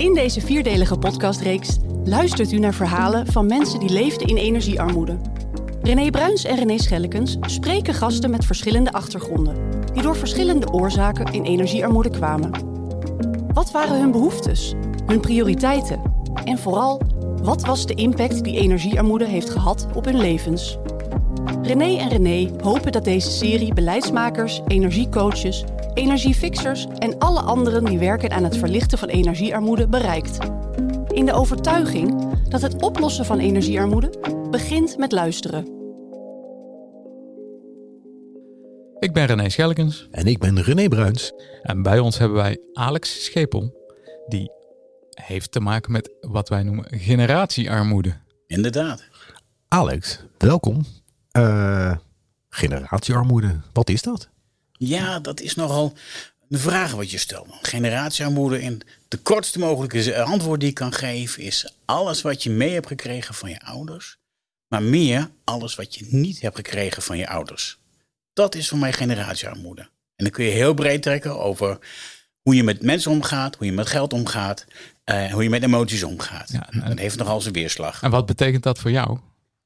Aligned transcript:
In 0.00 0.14
deze 0.14 0.40
vierdelige 0.40 0.98
podcastreeks 0.98 1.76
luistert 2.04 2.52
u 2.52 2.58
naar 2.58 2.74
verhalen 2.74 3.26
van 3.26 3.46
mensen 3.46 3.80
die 3.80 3.90
leefden 3.90 4.26
in 4.26 4.36
energiearmoede. 4.36 5.18
René 5.82 6.10
Bruins 6.10 6.44
en 6.44 6.56
René 6.56 6.78
Schellekens 6.78 7.36
spreken 7.40 7.94
gasten 7.94 8.30
met 8.30 8.44
verschillende 8.44 8.92
achtergronden, 8.92 9.56
die 9.92 10.02
door 10.02 10.16
verschillende 10.16 10.72
oorzaken 10.72 11.32
in 11.32 11.44
energiearmoede 11.44 12.10
kwamen. 12.10 12.50
Wat 13.52 13.70
waren 13.70 14.00
hun 14.00 14.10
behoeftes, 14.10 14.74
hun 15.06 15.20
prioriteiten 15.20 16.00
en 16.44 16.58
vooral, 16.58 17.00
wat 17.42 17.64
was 17.64 17.86
de 17.86 17.94
impact 17.94 18.44
die 18.44 18.58
energiearmoede 18.58 19.26
heeft 19.26 19.50
gehad 19.50 19.86
op 19.94 20.04
hun 20.04 20.18
levens? 20.18 20.78
René 21.62 21.96
en 21.96 22.08
René 22.08 22.50
hopen 22.62 22.92
dat 22.92 23.04
deze 23.04 23.30
serie 23.30 23.74
beleidsmakers, 23.74 24.60
energiecoaches, 24.66 25.64
energiefixers 26.00 26.86
en 26.98 27.18
alle 27.18 27.40
anderen 27.40 27.84
die 27.84 27.98
werken 27.98 28.30
aan 28.30 28.44
het 28.44 28.56
verlichten 28.56 28.98
van 28.98 29.08
energiearmoede 29.08 29.88
bereikt. 29.88 30.38
In 31.08 31.26
de 31.26 31.32
overtuiging 31.32 32.34
dat 32.48 32.62
het 32.62 32.82
oplossen 32.82 33.24
van 33.24 33.38
energiearmoede 33.38 34.10
begint 34.50 34.96
met 34.98 35.12
luisteren. 35.12 35.78
Ik 38.98 39.12
ben 39.12 39.26
René 39.26 39.48
Schelkens 39.48 40.08
En 40.10 40.26
ik 40.26 40.38
ben 40.38 40.62
René 40.62 40.88
Bruins. 40.88 41.32
en 41.62 41.82
bij 41.82 41.98
ons 41.98 42.18
hebben 42.18 42.36
wij 42.36 42.58
Alex 42.72 43.24
Schepel. 43.24 43.74
Die 44.28 44.50
heeft 45.10 45.52
te 45.52 45.60
maken 45.60 45.92
met 45.92 46.10
wat 46.20 46.48
wij 46.48 46.62
noemen 46.62 46.84
generatiearmoede. 46.90 48.16
Inderdaad. 48.46 49.02
Alex, 49.68 50.24
welkom. 50.38 50.84
Eh, 51.30 51.96
generatiearmoede, 52.48 53.60
wat 53.72 53.88
is 53.88 54.02
dat? 54.02 54.28
Ja, 54.88 55.18
dat 55.18 55.40
is 55.40 55.54
nogal 55.54 55.92
een 56.48 56.58
vraag 56.58 56.92
wat 56.92 57.10
je 57.10 57.18
stelt. 57.18 57.46
Generatiearmoede 57.62 58.58
en 58.58 58.80
de 59.08 59.16
kortste 59.16 59.58
mogelijke 59.58 60.22
antwoord 60.22 60.60
die 60.60 60.68
ik 60.68 60.74
kan 60.74 60.92
geven 60.92 61.42
is 61.42 61.72
alles 61.84 62.22
wat 62.22 62.42
je 62.42 62.50
mee 62.50 62.72
hebt 62.72 62.86
gekregen 62.86 63.34
van 63.34 63.50
je 63.50 63.60
ouders, 63.60 64.16
maar 64.68 64.82
meer 64.82 65.30
alles 65.44 65.74
wat 65.74 65.94
je 65.94 66.06
niet 66.08 66.40
hebt 66.40 66.56
gekregen 66.56 67.02
van 67.02 67.18
je 67.18 67.28
ouders. 67.28 67.78
Dat 68.32 68.54
is 68.54 68.68
voor 68.68 68.78
mij 68.78 68.92
generatiearmoede. 68.92 69.80
En 70.16 70.24
dan 70.24 70.30
kun 70.30 70.44
je 70.44 70.50
heel 70.50 70.74
breed 70.74 71.02
trekken 71.02 71.38
over 71.40 71.78
hoe 72.42 72.54
je 72.54 72.62
met 72.62 72.82
mensen 72.82 73.10
omgaat, 73.10 73.56
hoe 73.56 73.66
je 73.66 73.72
met 73.72 73.86
geld 73.88 74.12
omgaat, 74.12 74.64
eh, 75.04 75.32
hoe 75.32 75.42
je 75.42 75.50
met 75.50 75.62
emoties 75.62 76.02
omgaat. 76.02 76.50
Ja, 76.52 76.68
en- 76.70 76.88
dat 76.88 76.98
heeft 76.98 77.16
nogal 77.16 77.40
zijn 77.40 77.54
weerslag. 77.54 78.02
En 78.02 78.10
wat 78.10 78.26
betekent 78.26 78.62
dat 78.62 78.78
voor 78.78 78.90
jou, 78.90 79.18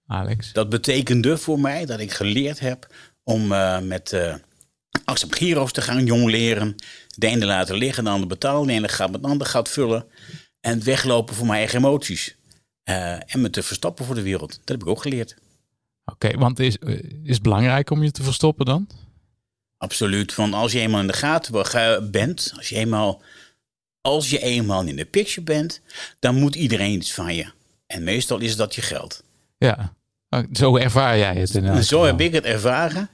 Alex? 0.06 0.52
Dat 0.52 0.68
betekende 0.68 1.38
voor 1.38 1.60
mij 1.60 1.84
dat 1.86 2.00
ik 2.00 2.12
geleerd 2.12 2.60
heb 2.60 2.94
om 3.22 3.52
eh, 3.52 3.78
met 3.80 4.12
uh, 4.12 4.34
als 5.04 5.24
op 5.24 5.32
gyro's 5.32 5.72
te 5.72 5.82
gaan 5.82 6.04
jongleren. 6.04 6.74
De 7.16 7.26
ene 7.26 7.44
laten 7.44 7.76
liggen, 7.76 8.04
de 8.04 8.10
ander 8.10 8.28
betalen. 8.28 8.66
De 8.66 8.72
ene 8.72 8.88
gaat 8.88 9.10
met 9.10 9.22
de 9.22 9.28
ander 9.28 9.46
gaat 9.46 9.68
vullen. 9.68 10.06
En 10.60 10.84
weglopen 10.84 11.34
voor 11.34 11.46
mijn 11.46 11.58
eigen 11.58 11.78
emoties. 11.78 12.36
Eh, 12.82 13.34
en 13.34 13.40
me 13.40 13.50
te 13.50 13.62
verstoppen 13.62 14.04
voor 14.04 14.14
de 14.14 14.22
wereld. 14.22 14.50
Dat 14.50 14.68
heb 14.68 14.80
ik 14.80 14.86
ook 14.86 15.02
geleerd. 15.02 15.36
Oké, 16.04 16.38
want 16.38 16.58
is, 16.58 16.78
eh, 16.78 16.92
is 17.22 17.34
het 17.34 17.42
belangrijk 17.42 17.90
om 17.90 18.02
je 18.02 18.10
te 18.10 18.22
verstoppen 18.22 18.66
dan? 18.66 18.88
Absoluut. 19.76 20.34
Want 20.34 20.54
als 20.54 20.72
je 20.72 20.80
eenmaal 20.80 21.00
in 21.00 21.06
de 21.06 21.12
gaten 21.12 22.10
bent, 22.10 22.52
als 22.56 22.68
je 22.68 22.76
eenmaal, 22.76 23.22
als 24.00 24.30
je 24.30 24.38
eenmaal 24.38 24.84
in 24.84 24.96
de 24.96 25.04
picture 25.04 25.42
bent, 25.42 25.80
dan 26.18 26.34
moet 26.34 26.54
iedereen 26.54 26.92
iets 26.92 27.12
van 27.12 27.34
je. 27.34 27.46
En 27.86 28.04
meestal 28.04 28.38
is 28.38 28.56
dat 28.56 28.74
je 28.74 28.82
geld. 28.82 29.22
Ja, 29.58 29.94
Oh, 30.34 30.44
zo 30.52 30.76
ervaar 30.76 31.18
jij 31.18 31.34
het. 31.34 31.54
In 31.54 31.64
elk 31.64 31.76
En 31.76 31.84
zo 31.84 32.04
heb 32.04 32.20
ik 32.20 32.32
het 32.32 32.44
ervaren. 32.44 33.10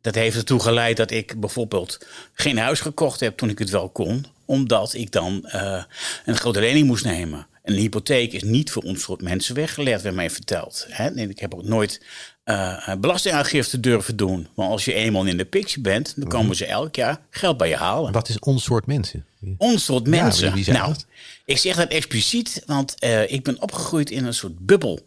Dat 0.00 0.14
heeft 0.14 0.36
ertoe 0.36 0.60
geleid 0.60 0.96
dat 0.96 1.10
ik 1.10 1.40
bijvoorbeeld 1.40 2.06
geen 2.32 2.58
huis 2.58 2.80
gekocht 2.80 3.20
heb 3.20 3.36
toen 3.36 3.48
ik 3.48 3.58
het 3.58 3.70
wel 3.70 3.88
kon. 3.88 4.26
Omdat 4.44 4.94
ik 4.94 5.12
dan 5.12 5.46
eh, 5.46 5.82
een 6.24 6.36
grote 6.36 6.60
lening 6.60 6.86
moest 6.86 7.04
nemen. 7.04 7.46
Een 7.62 7.74
hypotheek 7.74 8.32
is 8.32 8.42
niet 8.42 8.70
voor 8.70 8.82
ons 8.82 9.02
soort 9.02 9.22
mensen 9.22 9.54
weggelegd, 9.54 10.02
werd 10.02 10.14
mij 10.14 10.30
verteld. 10.30 10.86
Hè? 10.88 11.10
Nee, 11.10 11.28
ik 11.28 11.38
heb 11.38 11.54
ook 11.54 11.64
nooit 11.64 12.00
eh, 12.44 12.94
belastingaangifte 13.00 13.80
durven 13.80 14.16
doen. 14.16 14.48
Maar 14.54 14.66
als 14.66 14.84
je 14.84 14.92
eenmaal 14.92 15.24
in 15.24 15.36
de 15.36 15.44
picture 15.44 15.80
bent, 15.80 16.12
dan 16.16 16.28
komen 16.28 16.56
ze 16.56 16.66
elk 16.66 16.94
jaar 16.94 17.20
geld 17.30 17.56
bij 17.56 17.68
je 17.68 17.76
halen. 17.76 18.12
Wat 18.12 18.28
is 18.28 18.38
ons 18.38 18.64
soort 18.64 18.86
mensen? 18.86 19.26
Ons 19.56 19.84
soort 19.84 20.06
mensen. 20.06 20.72
nou, 20.72 20.92
dat? 20.92 21.06
ik 21.44 21.58
zeg 21.58 21.76
dat 21.76 21.88
expliciet, 21.88 22.62
want 22.66 22.98
eh, 22.98 23.32
ik 23.32 23.42
ben 23.42 23.62
opgegroeid 23.62 24.10
in 24.10 24.24
een 24.24 24.34
soort 24.34 24.58
bubbel. 24.58 25.00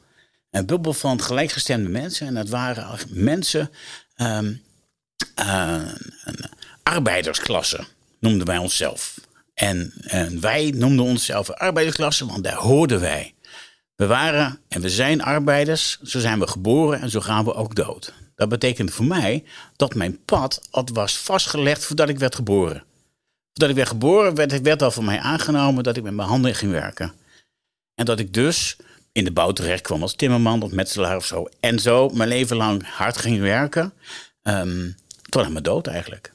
Een 0.51 0.65
bubbel 0.65 0.93
van 0.93 1.21
gelijkgestemde 1.21 1.89
mensen. 1.89 2.27
En 2.27 2.33
dat 2.33 2.49
waren 2.49 2.99
mensen, 3.09 3.69
ehm, 4.15 4.45
eh, 4.45 4.51
een 5.35 6.45
arbeidersklasse 6.83 7.85
noemden 8.19 8.47
wij 8.47 8.57
onszelf. 8.57 9.19
En, 9.53 9.93
wij 10.39 10.71
noemden 10.75 11.05
onszelf 11.05 11.49
arbeidersklasse, 11.49 12.25
want 12.25 12.43
daar 12.43 12.55
hoorden 12.55 12.99
wij. 12.99 13.33
We 13.95 14.07
waren 14.07 14.59
en 14.67 14.81
we 14.81 14.89
zijn 14.89 15.21
arbeiders, 15.21 15.99
zo 16.01 16.19
zijn 16.19 16.39
we 16.39 16.47
geboren 16.47 17.01
en 17.01 17.09
zo 17.09 17.19
gaan 17.19 17.45
we 17.45 17.53
ook 17.53 17.75
dood. 17.75 18.13
Dat 18.35 18.49
betekent 18.49 18.91
voor 18.91 19.05
mij 19.05 19.43
dat 19.75 19.95
mijn 19.95 20.23
pad 20.25 20.61
al 20.69 20.87
was 20.93 21.17
vastgelegd 21.17 21.85
voordat 21.85 22.09
ik 22.09 22.19
werd 22.19 22.35
geboren. 22.35 22.83
Voordat 23.51 23.69
ik 23.69 23.75
werd 23.75 23.87
geboren 23.87 24.35
werd, 24.35 24.61
werd 24.61 24.81
al 24.81 24.91
voor 24.91 25.03
mij 25.03 25.19
aangenomen 25.19 25.83
dat 25.83 25.97
ik 25.97 26.03
met 26.03 26.13
mijn 26.13 26.27
handen 26.27 26.55
ging 26.55 26.71
werken. 26.71 27.13
En 27.95 28.05
dat 28.05 28.19
ik 28.19 28.33
dus 28.33 28.75
in 29.11 29.23
de 29.23 29.31
bouw 29.31 29.51
terecht 29.51 29.81
kwam 29.81 30.01
als 30.01 30.15
timmerman 30.15 30.61
of 30.61 30.71
metselaar 30.71 31.15
of 31.15 31.25
zo. 31.25 31.47
En 31.59 31.79
zo 31.79 32.09
mijn 32.09 32.29
leven 32.29 32.57
lang 32.57 32.87
hard 32.87 33.17
ging 33.17 33.39
werken. 33.39 33.93
ehm 34.41 34.89
tot 35.33 35.45
aan 35.45 35.51
mijn 35.51 35.63
dood 35.63 35.87
eigenlijk. 35.87 36.33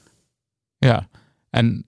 Ja, 0.79 1.09
en 1.51 1.87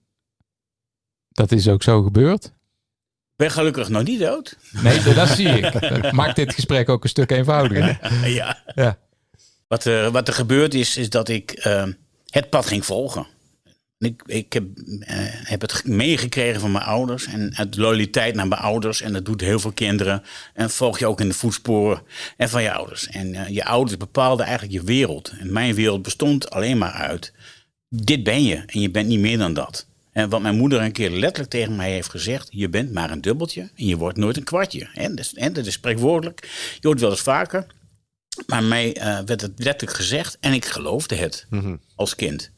dat 1.29 1.51
is 1.51 1.67
ook 1.67 1.83
zo 1.83 2.01
gebeurd. 2.01 2.45
Ik 2.45 3.47
ben 3.47 3.51
gelukkig 3.51 3.89
nog 3.89 4.03
niet 4.03 4.19
dood. 4.19 4.57
Nee, 4.71 5.13
dat 5.13 5.29
zie 5.29 5.47
ik. 5.47 6.01
Dat 6.01 6.11
maakt 6.11 6.35
dit 6.35 6.53
gesprek 6.53 6.89
ook 6.89 7.03
een 7.03 7.09
stuk 7.09 7.31
eenvoudiger. 7.31 7.99
ja. 8.39 8.63
Ja, 8.75 8.97
Wat 9.67 9.85
er, 9.85 10.11
wat 10.11 10.27
er 10.27 10.33
gebeurd 10.33 10.73
is, 10.73 10.97
is 10.97 11.09
dat 11.09 11.29
ik 11.29 11.51
ehm, 11.51 11.91
het 12.29 12.49
pad 12.49 12.65
ging 12.65 12.85
volgen. 12.85 13.27
Ik, 14.01 14.21
ik 14.25 14.53
heb, 14.53 14.63
eh, 14.99 15.15
heb 15.25 15.61
het 15.61 15.87
meegekregen 15.87 16.61
van 16.61 16.71
mijn 16.71 16.83
ouders 16.83 17.25
en 17.25 17.55
uit 17.55 17.77
loyaliteit 17.77 18.35
naar 18.35 18.47
mijn 18.47 18.61
ouders. 18.61 19.01
En 19.01 19.13
dat 19.13 19.25
doet 19.25 19.41
heel 19.41 19.59
veel 19.59 19.71
kinderen. 19.71 20.23
En 20.53 20.69
volg 20.69 20.99
je 20.99 21.07
ook 21.07 21.21
in 21.21 21.27
de 21.27 21.33
voetsporen 21.33 22.01
en 22.37 22.49
van 22.49 22.63
je 22.63 22.73
ouders. 22.73 23.07
En 23.07 23.35
eh, 23.35 23.47
je 23.47 23.65
ouders 23.65 23.97
bepaalden 23.97 24.45
eigenlijk 24.45 24.79
je 24.79 24.85
wereld. 24.85 25.33
En 25.39 25.53
mijn 25.53 25.73
wereld 25.73 26.01
bestond 26.01 26.49
alleen 26.49 26.77
maar 26.77 26.91
uit. 26.91 27.33
Dit 27.89 28.23
ben 28.23 28.43
je 28.43 28.63
en 28.65 28.81
je 28.81 28.91
bent 28.91 29.07
niet 29.07 29.19
meer 29.19 29.37
dan 29.37 29.53
dat. 29.53 29.87
En 30.11 30.29
wat 30.29 30.41
mijn 30.41 30.57
moeder 30.57 30.81
een 30.81 30.91
keer 30.91 31.09
letterlijk 31.09 31.49
tegen 31.49 31.75
mij 31.75 31.91
heeft 31.91 32.09
gezegd: 32.09 32.47
je 32.51 32.69
bent 32.69 32.93
maar 32.93 33.11
een 33.11 33.21
dubbeltje 33.21 33.61
en 33.75 33.85
je 33.85 33.97
wordt 33.97 34.17
nooit 34.17 34.37
een 34.37 34.43
kwartje. 34.43 34.89
En 34.93 35.15
dat 35.15 35.25
is, 35.25 35.33
en 35.33 35.53
dat 35.53 35.65
is 35.65 35.73
spreekwoordelijk. 35.73 36.49
Je 36.79 36.87
hoort 36.87 36.99
wel 36.99 37.09
eens 37.09 37.21
vaker. 37.21 37.65
Maar 38.45 38.63
mij 38.63 38.95
eh, 38.95 39.19
werd 39.25 39.41
het 39.41 39.53
letterlijk 39.55 39.97
gezegd 39.97 40.37
en 40.39 40.53
ik 40.53 40.65
geloofde 40.65 41.15
het 41.15 41.47
als 41.95 42.15
kind. 42.15 42.51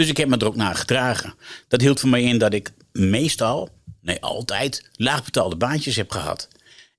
Dus 0.00 0.08
ik 0.08 0.16
heb 0.16 0.28
me 0.28 0.36
er 0.36 0.46
ook 0.46 0.56
naar 0.56 0.74
gedragen. 0.74 1.34
Dat 1.68 1.80
hield 1.80 2.00
voor 2.00 2.08
mij 2.08 2.22
in 2.22 2.38
dat 2.38 2.52
ik 2.52 2.72
meestal, 2.92 3.68
nee 4.00 4.20
altijd, 4.20 4.90
laagbetaalde 4.92 5.56
baantjes 5.56 5.96
heb 5.96 6.10
gehad. 6.10 6.48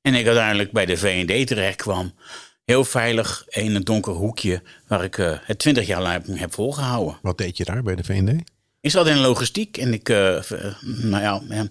En 0.01 0.13
ik 0.13 0.25
uiteindelijk 0.25 0.71
bij 0.71 0.85
de 0.85 0.97
V&D 0.97 1.47
terecht 1.47 1.75
kwam. 1.75 2.13
Heel 2.65 2.85
veilig 2.85 3.45
in 3.47 3.75
een 3.75 3.83
donker 3.83 4.13
hoekje 4.13 4.61
waar 4.87 5.03
ik 5.03 5.17
eh, 5.17 5.37
het 5.41 5.59
twintig 5.59 5.87
jaar 5.87 6.01
lang 6.01 6.39
heb 6.39 6.53
volgehouden. 6.53 7.17
Wat 7.21 7.37
deed 7.37 7.57
je 7.57 7.63
daar 7.63 7.83
bij 7.83 7.95
de 7.95 8.03
VND? 8.03 8.41
Ik 8.81 8.91
zat 8.91 9.07
in 9.07 9.17
logistiek 9.17 9.77
en 9.77 9.93
ik, 9.93 10.09
eh, 10.09 10.51
eh, 10.51 10.75
nou 10.81 11.23
ja, 11.23 11.67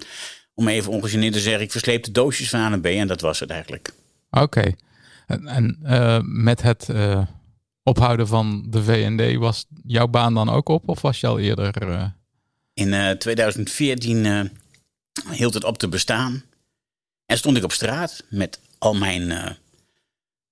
om 0.54 0.68
even 0.68 0.92
ongegeneerd 0.92 1.32
te 1.32 1.40
zeggen, 1.40 1.62
ik 1.62 1.70
versleepte 1.70 2.10
doosjes 2.10 2.48
van 2.48 2.60
A 2.60 2.68
naar 2.68 2.80
B 2.80 2.86
en 2.86 3.06
dat 3.06 3.20
was 3.20 3.40
het 3.40 3.50
eigenlijk. 3.50 3.92
oké. 4.30 4.72
En, 5.30 5.46
en 5.46 5.78
eh, 5.82 6.20
met 6.22 6.62
het 6.62 6.88
eh, 6.88 7.22
ophouden 7.82 8.26
van 8.26 8.66
de 8.68 8.82
VND, 8.82 9.36
was 9.38 9.66
jouw 9.86 10.06
baan 10.08 10.34
dan 10.34 10.48
ook 10.48 10.68
op? 10.68 10.88
Of 10.88 11.00
was 11.00 11.20
je 11.20 11.26
al 11.26 11.38
eerder... 11.38 11.90
eh, 11.90 12.04
In 12.74 12.94
eh, 12.94 13.10
2014 13.10 14.26
eh, 14.26 14.40
hield 15.30 15.54
het 15.54 15.64
op 15.64 15.78
te 15.78 15.88
bestaan. 15.88 16.42
En 17.26 17.38
stond 17.38 17.56
ik 17.56 17.64
op 17.64 17.72
straat 17.72 18.24
met 18.28 18.60
al 18.78 18.94
mijn, 18.94 19.56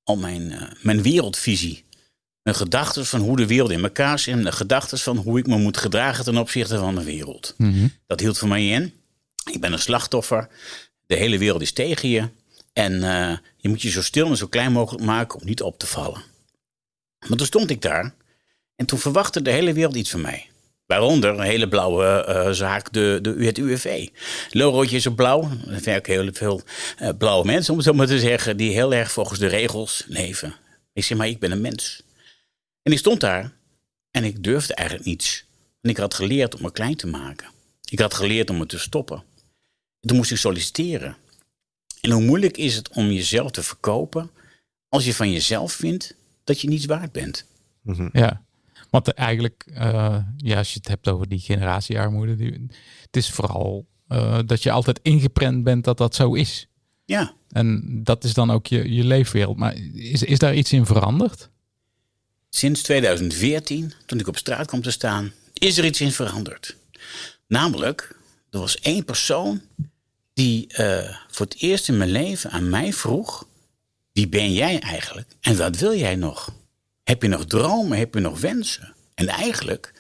al 0.05 0.17
mijn, 0.17 0.69
mijn 0.83 1.03
wereldvisie. 1.03 1.85
Mijn 2.43 2.57
gedachten 2.57 3.07
van 3.07 3.21
hoe 3.21 3.37
de 3.37 3.47
wereld 3.47 3.71
in 3.71 3.83
elkaar 3.83 4.19
zit. 4.19 4.35
En 4.35 4.45
de 4.45 4.53
gedachten 4.53 4.99
van 4.99 5.17
hoe 5.17 5.39
ik 5.39 5.47
me 5.47 5.57
moet 5.59 5.77
gedragen 5.77 6.25
ten 6.25 6.37
opzichte 6.37 6.79
van 6.79 6.95
de 6.95 7.05
wereld. 7.05 7.55
mhm. 7.57 7.89
Dat 8.07 8.21
hield 8.21 8.39
voor 8.39 8.49
mij 8.49 8.69
in. 8.69 8.93
Ik 9.53 9.61
ben 9.61 9.73
een 9.73 9.79
slachtoffer. 9.79 10.49
De 11.07 11.17
hele 11.17 11.39
wereld 11.39 11.63
is 11.63 11.73
tegen 11.73 12.09
je. 12.09 12.29
En 12.73 12.93
je 13.57 13.69
moet 13.69 13.83
je 13.83 13.91
zo 13.91 14.03
stil 14.03 14.27
en 14.29 14.37
zo 14.37 14.47
klein 14.47 14.73
mogelijk 14.73 15.05
maken 15.05 15.41
om 15.41 15.47
niet 15.47 15.63
op 15.63 15.79
te 15.79 15.87
vallen. 15.87 16.23
Maar 17.27 17.39
toen 17.39 17.47
stond 17.47 17.71
ik 17.71 17.83
daar. 17.83 18.15
En 18.77 18.87
toen 18.87 18.99
verwachtte 18.99 19.43
de 19.43 19.51
hele 19.51 19.73
wereld 19.73 19.97
iets 19.97 20.11
van 20.11 20.21
mij. 20.21 20.51
Waaronder 20.87 21.31
een 21.31 21.41
hele 21.41 21.69
blauwe 21.69 22.25
eh, 22.25 22.51
zaak, 22.51 22.93
de, 22.93 23.19
de, 23.23 23.45
het 23.45 23.59
UWV. 23.59 24.09
Logootje 24.51 24.97
is 24.97 25.07
op 25.07 25.17
blauw. 25.17 25.51
Er 25.67 25.83
werken 25.83 26.13
heel 26.13 26.33
veel 26.33 26.63
eh, 26.99 27.09
blauwe 27.19 27.47
mensen, 27.47 27.73
om 27.73 27.79
het 27.79 27.87
zo 27.89 27.95
maar 27.95 28.07
te 28.07 28.19
zeggen, 28.19 28.57
die 28.57 28.73
heel 28.73 28.95
erg 28.95 29.13
volgens 29.13 29.39
de 29.39 29.47
regels 29.47 30.05
leven. 30.07 30.55
Ik 30.93 31.05
zeg, 31.05 31.19
maar 31.19 31.29
ik 31.29 31.39
ben 31.39 31.51
een 31.51 31.61
mens. 31.61 32.03
En 32.83 32.93
ik 32.93 32.99
stond 32.99 33.21
daar 33.21 33.53
en 34.11 34.25
ik 34.25 34.43
durfde 34.43 34.75
eigenlijk 34.75 35.09
niets. 35.09 35.45
En 35.81 35.91
ik 35.91 35.97
had 35.97 36.15
geleerd 36.15 36.55
om 36.55 36.63
me 36.63 36.73
klein 36.73 36.97
te 36.97 37.07
maken. 37.07 37.49
Ik 37.91 37.99
had 37.99 38.15
geleerd 38.15 38.51
om 38.51 38.59
me 38.59 38.67
te 38.67 38.79
stoppen. 38.79 39.23
Toen 40.01 40.17
moest 40.17 40.31
ik 40.31 40.37
solliciteren. 40.37 41.17
En 42.01 42.11
hoe 42.11 42.23
moeilijk 42.23 42.57
is 42.57 42.75
het 42.75 42.89
om 42.89 43.11
jezelf 43.11 43.51
te 43.51 43.63
verkopen 43.63 44.31
als 44.89 45.05
je 45.05 45.15
van 45.15 45.33
jezelf 45.33 45.73
vindt 45.73 46.15
dat 46.49 46.61
je 46.61 46.69
niets 46.69 46.87
waard 46.87 47.13
bent? 47.13 47.45
Ja, 48.13 48.43
want 48.91 49.09
eigenlijk, 49.09 49.65
eh, 49.75 50.19
ja, 50.37 50.57
als 50.59 50.73
je 50.73 50.79
het 50.79 50.89
hebt 50.89 51.09
over 51.09 51.29
die 51.29 51.39
generatiearmoede, 51.39 52.37
die, 52.37 52.67
het 53.03 53.17
is 53.17 53.31
vooral 53.31 53.87
eh, 54.09 54.39
dat 54.47 54.63
je 54.63 54.71
altijd 54.71 55.01
ingeprent 55.03 55.65
bent 55.65 55.85
dat 55.85 55.99
dat 55.99 56.15
zo 56.15 56.35
is. 56.35 56.69
Ja, 57.05 57.33
En 57.49 58.01
dat 58.05 58.25
is 58.25 58.35
dan 58.35 58.51
ook 58.51 58.67
je, 58.67 58.95
je 58.95 59.05
leefwereld. 59.05 59.57
Maar 59.57 59.75
is, 59.95 60.23
is 60.23 60.39
daar 60.39 60.55
iets 60.55 60.73
in 60.73 60.87
veranderd? 60.87 61.51
sinds 62.51 62.83
2014, 62.83 63.93
toen 64.07 64.19
ik 64.19 64.27
op 64.27 64.37
straat 64.37 64.67
kwam 64.67 64.83
te 64.83 64.91
staan, 64.91 65.33
is 65.53 65.79
er 65.79 65.85
iets 65.85 66.01
in 66.01 66.13
veranderd. 66.13 66.77
Namelijk, 67.47 68.17
er 68.51 68.59
was 68.59 68.79
één 68.81 69.05
persoon 69.05 69.61
die 70.35 70.67
eh, 70.67 71.17
voor 71.31 71.47
het 71.47 71.61
eerst 71.61 71.89
in 71.89 71.97
mijn 71.97 72.11
leven 72.11 72.51
aan 72.51 72.69
mij 72.69 72.93
vroeg: 72.93 73.47
Wie 74.19 74.29
ben 74.29 74.53
jij 74.53 74.81
eigenlijk 74.81 75.29
en 75.41 75.57
wat 75.57 75.77
wil 75.77 75.97
jij 75.97 76.17
nog? 76.17 76.53
Heb 77.05 77.23
je 77.23 77.29
nog 77.29 77.45
dromen? 77.45 77.99
Heb 77.99 78.15
je 78.15 78.21
nog 78.21 78.41
wensen? 78.41 78.95
En 79.15 79.29
eigenlijk 79.29 79.93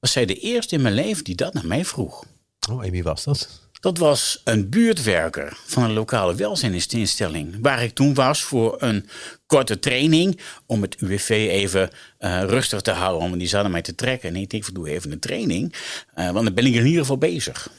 was 0.00 0.12
zij 0.12 0.26
de 0.26 0.34
eerste 0.34 0.74
in 0.74 0.82
mijn 0.82 0.94
leven 0.94 1.24
die 1.24 1.34
dat 1.34 1.54
naar 1.54 1.66
mij 1.66 1.84
vroeg. 1.84 2.24
Oh, 2.70 2.84
en 2.84 2.90
wie 2.90 3.02
was 3.02 3.24
dat? 3.24 3.68
Dat 3.80 3.98
was 3.98 4.40
een 4.44 4.68
buurtwerker 4.68 5.58
van 5.66 5.82
een 5.82 5.92
lokale 5.92 6.34
welzijnsinstelling. 6.34 7.56
Waar 7.60 7.82
ik 7.82 7.94
toen 7.94 8.14
was 8.14 8.42
voor 8.42 8.76
een 8.82 9.08
korte 9.46 9.78
training. 9.78 10.40
Om 10.66 10.82
het 10.82 11.00
UWV 11.00 11.28
even 11.30 11.90
eh, 12.18 12.42
rustig 12.42 12.80
te 12.80 12.90
houden. 12.90 13.28
Want 13.28 13.38
die 13.38 13.48
zouden 13.48 13.72
mij 13.72 13.82
te 13.82 13.94
trekken. 13.94 14.28
En 14.28 14.36
ik 14.36 14.50
denk, 14.50 14.66
ik 14.66 14.74
doe 14.74 14.88
even 14.88 15.12
een 15.12 15.20
training. 15.20 15.74
eh, 16.14 16.30
want 16.30 16.44
dan 16.44 16.54
ben 16.54 16.66
ik 16.66 16.74
in 16.74 16.86
ieder 16.86 17.00
geval 17.00 17.18
bezig. 17.18 17.70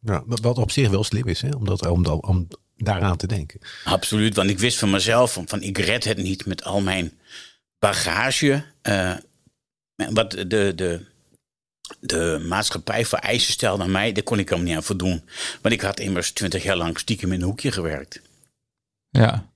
Ja, 0.00 0.22
wat 0.26 0.58
op 0.58 0.70
zich 0.70 0.90
wel 0.90 1.04
slim 1.04 1.26
is, 1.26 1.42
hè? 1.42 1.48
Om, 1.56 1.64
dat, 1.64 1.86
om, 1.86 2.06
om 2.06 2.48
daaraan 2.76 3.16
te 3.16 3.26
denken. 3.26 3.60
Absoluut, 3.84 4.36
want 4.36 4.50
ik 4.50 4.58
wist 4.58 4.78
van 4.78 4.90
mezelf 4.90 5.32
van, 5.32 5.48
van 5.48 5.62
ik 5.62 5.78
red 5.78 6.04
het 6.04 6.16
niet 6.18 6.46
met 6.46 6.64
al 6.64 6.80
mijn 6.80 7.18
bagage. 7.78 8.64
eh, 8.82 9.16
wat 10.10 10.30
de, 10.30 10.44
de, 10.74 11.06
de 12.00 12.44
maatschappij 12.48 13.04
voor 13.04 13.18
eisen 13.18 13.52
stelde 13.52 13.82
aan 13.82 13.90
mij, 13.90 14.12
daar 14.12 14.22
kon 14.24 14.38
ik 14.38 14.48
helemaal 14.48 14.68
niet 14.68 14.76
aan 14.78 14.84
voldoen. 14.84 15.24
Want 15.62 15.74
ik 15.74 15.80
had 15.80 16.00
immers 16.00 16.32
twintig 16.32 16.62
jaar 16.62 16.76
lang 16.76 16.98
stiekem 16.98 17.32
in 17.32 17.40
een 17.40 17.46
hoekje 17.46 17.72
gewerkt. 17.72 18.20
Ja. 19.10 19.50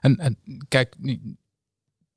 En, 0.00 0.16
en 0.18 0.38
kijk, 0.68 0.94
die- 0.98 1.36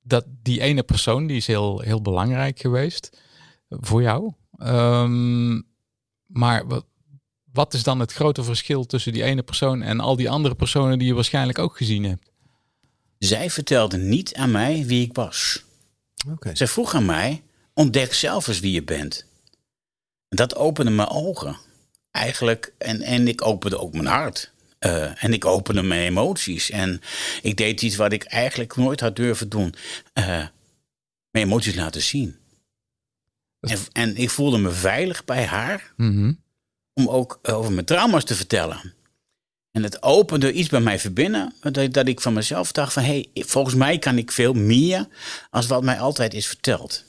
dat, 0.03 0.25
die 0.41 0.61
ene 0.61 0.83
persoon 0.83 1.27
die 1.27 1.37
is 1.37 1.47
heel, 1.47 1.79
heel 1.79 2.01
belangrijk 2.01 2.59
geweest 2.59 3.17
voor 3.69 4.01
jou. 4.01 4.33
Ehm, 4.57 5.61
maar 6.25 6.67
wat, 6.67 6.85
wat 7.53 7.73
is 7.73 7.83
dan 7.83 7.99
het 7.99 8.13
grote 8.13 8.43
verschil 8.43 8.85
tussen 8.85 9.13
die 9.13 9.23
ene 9.23 9.43
persoon 9.43 9.81
en 9.81 9.99
al 9.99 10.15
die 10.15 10.29
andere 10.29 10.55
personen 10.55 10.99
die 10.99 11.07
je 11.07 11.13
waarschijnlijk 11.13 11.59
ook 11.59 11.77
gezien 11.77 12.03
hebt? 12.03 12.31
Zij 13.17 13.49
vertelde 13.49 13.97
niet 13.97 14.33
aan 14.33 14.51
mij 14.51 14.85
wie 14.85 15.05
ik 15.05 15.13
was. 15.13 15.63
Oké. 16.29 16.55
Zij 16.55 16.67
vroeg 16.67 16.95
aan 16.95 17.05
mij, 17.05 17.43
ontdek 17.73 18.13
zelf 18.13 18.47
eens 18.47 18.59
wie 18.59 18.71
je 18.71 18.83
bent. 18.83 19.25
En 20.27 20.37
dat 20.37 20.55
opende 20.55 20.91
mijn 20.91 21.09
ogen. 21.09 21.57
Eigenlijk, 22.11 22.73
en, 22.77 23.01
en 23.01 23.27
ik 23.27 23.45
opende 23.45 23.79
ook 23.79 23.93
mijn 23.93 24.05
hart. 24.05 24.51
Eh, 24.79 25.23
en 25.23 25.33
ik 25.33 25.45
opende 25.45 25.81
mijn 25.81 26.01
emoties. 26.01 26.69
En 26.69 27.01
ik 27.41 27.57
deed 27.57 27.81
iets 27.81 27.95
wat 27.95 28.11
ik 28.11 28.23
eigenlijk 28.23 28.75
nooit 28.75 28.99
had 28.99 29.15
durven 29.15 29.49
doen. 29.49 29.73
Eh, 30.13 30.25
mijn 31.31 31.45
emoties 31.45 31.75
laten 31.75 32.01
zien. 32.01 32.35
En, 33.59 33.79
en 33.91 34.15
ik 34.15 34.29
voelde 34.29 34.57
me 34.57 34.71
veilig 34.71 35.25
bij 35.25 35.45
haar 35.45 35.93
Mhm. 35.97 36.33
Om 36.93 37.07
ook 37.09 37.39
eh, 37.41 37.57
over 37.57 37.71
mijn 37.71 37.85
trauma's 37.85 38.23
te 38.23 38.35
vertellen. 38.35 38.93
En 39.71 39.83
het 39.83 40.03
opende 40.03 40.51
iets 40.53 40.69
bij 40.69 40.79
mij 40.79 40.99
verbinnen, 40.99 41.53
dat, 41.61 41.93
dat 41.93 42.07
ik 42.07 42.21
van 42.21 42.33
mezelf 42.33 42.71
dacht 42.71 42.93
van... 42.93 43.03
hé, 43.03 43.27
hey, 43.33 43.43
volgens 43.45 43.75
mij 43.75 43.97
kan 43.99 44.17
ik 44.17 44.31
veel 44.31 44.53
meer 44.53 45.07
als 45.49 45.67
wat 45.67 45.83
mij 45.83 45.99
altijd 45.99 46.33
is 46.33 46.47
verteld. 46.47 47.03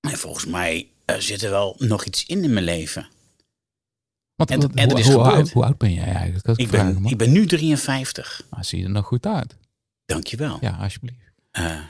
En 0.00 0.18
volgens 0.18 0.46
mij 0.46 0.88
eh, 1.04 1.16
zit 1.16 1.42
er 1.42 1.50
wel 1.50 1.74
nog 1.78 2.04
iets 2.04 2.26
in 2.26 2.42
in 2.44 2.52
mijn 2.52 2.64
leven. 2.64 3.02
En- 3.02 4.60
wat- 4.60 4.74
en 4.74 4.90
hoe, 4.90 4.98
is 4.98 5.06
hoe, 5.06 5.14
gebeurd. 5.14 5.34
oud, 5.36 5.50
hoe 5.50 5.64
oud 5.64 5.78
ben 5.78 5.92
jij 5.94 6.04
eigenlijk? 6.12 6.44
Dat 6.44 6.58
Ik 6.58 6.70
ben, 6.70 7.04
ik 7.06 7.16
ben 7.16 7.32
nu 7.32 7.46
53. 7.46 8.42
Maar 8.50 8.64
zie 8.64 8.78
je 8.78 8.84
er 8.84 8.90
nog 8.90 9.06
goed 9.06 9.26
uit? 9.26 9.56
Dankjewel. 10.04 10.58
Ja, 10.60 10.70
alsjeblieft. 10.80 11.18
Eh, 11.50 11.80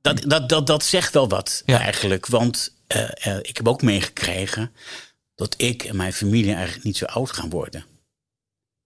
dat, 0.00 0.22
dat, 0.22 0.48
dat, 0.48 0.66
dat 0.66 0.84
zegt 0.84 1.12
wel 1.12 1.28
wat 1.28 1.62
Ja. 1.66 1.78
eigenlijk. 1.80 2.26
Want 2.26 2.74
ik 3.42 3.56
heb 3.56 3.68
ook 3.68 3.82
meegekregen 3.82 4.72
dat 5.40 5.54
ik 5.62 5.82
en 5.82 5.96
mijn 5.96 6.12
familie 6.12 6.54
eigenlijk 6.54 6.84
niet 6.84 6.96
zo 6.96 7.04
oud 7.04 7.30
gaan 7.32 7.50
worden. 7.50 7.84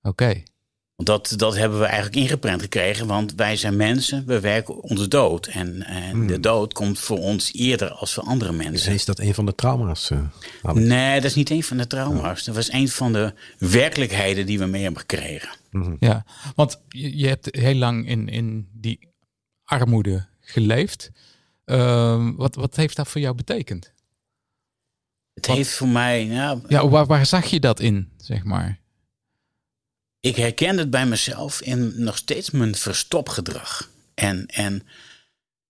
Oké. 0.02 0.42
Want 0.94 1.08
dat, 1.08 1.32
dat 1.36 1.56
hebben 1.56 1.78
we 1.78 1.84
eigenlijk 1.84 2.16
ingeprent 2.16 2.62
gekregen, 2.62 3.06
want 3.06 3.34
wij 3.34 3.56
zijn 3.56 3.76
mensen, 3.76 4.26
we 4.26 4.40
werken 4.40 4.82
onze 4.82 5.08
dood. 5.08 5.46
En, 5.46 5.82
en 5.82 6.26
de 6.26 6.40
dood 6.40 6.72
komt 6.72 6.98
voor 6.98 7.18
ons 7.18 7.52
eerder 7.52 7.90
als 7.90 8.12
voor 8.14 8.22
andere 8.22 8.56
Dus 8.56 8.64
mensen. 8.64 8.92
is 8.92 9.04
dat 9.04 9.18
een 9.18 9.34
van 9.34 9.46
de 9.46 9.54
trauma's? 9.54 10.10
eh? 10.10 10.72
Nee, 10.72 11.14
dat 11.20 11.24
is 11.30 11.34
niet 11.34 11.50
een 11.50 11.62
van 11.62 11.76
de 11.76 11.86
trauma's. 11.86 12.44
Dat 12.44 12.54
was 12.54 12.72
een 12.72 12.88
van 12.88 13.12
de 13.12 13.34
werkelijkheden 13.58 14.46
die 14.46 14.58
we 14.58 14.66
mee 14.66 14.82
hebben 14.82 15.00
gekregen. 15.00 15.48
Ja, 15.98 16.24
want 16.54 16.80
je, 16.88 17.16
je 17.18 17.28
hebt 17.28 17.48
heel 17.56 17.74
lang 17.74 18.08
in, 18.08 18.28
in 18.28 18.68
die 18.72 18.98
armoede 19.64 20.26
geleefd. 20.40 21.10
Ehm, 21.64 22.34
wat, 22.34 22.54
wat 22.54 22.76
heeft 22.76 22.96
dat 22.96 23.08
voor 23.08 23.20
jou 23.20 23.34
betekend? 23.34 23.92
Het 25.34 25.46
heeft 25.46 25.70
voor 25.70 25.88
mij, 25.88 26.24
nou, 26.24 26.60
Ja, 26.68 26.88
waar, 26.88 27.06
waar 27.06 27.26
zag 27.26 27.46
je 27.46 27.60
dat 27.60 27.80
in, 27.80 28.10
zeg 28.16 28.44
maar? 28.44 28.82
ik 30.24 30.36
herken 30.36 30.78
het 30.78 30.90
bij 30.90 31.06
mezelf 31.06 31.60
in 31.60 31.92
nog 31.96 32.16
steeds 32.16 32.50
mijn 32.50 32.74
verstopgedrag. 32.74 33.90
En, 34.14 34.46
en, 34.46 34.82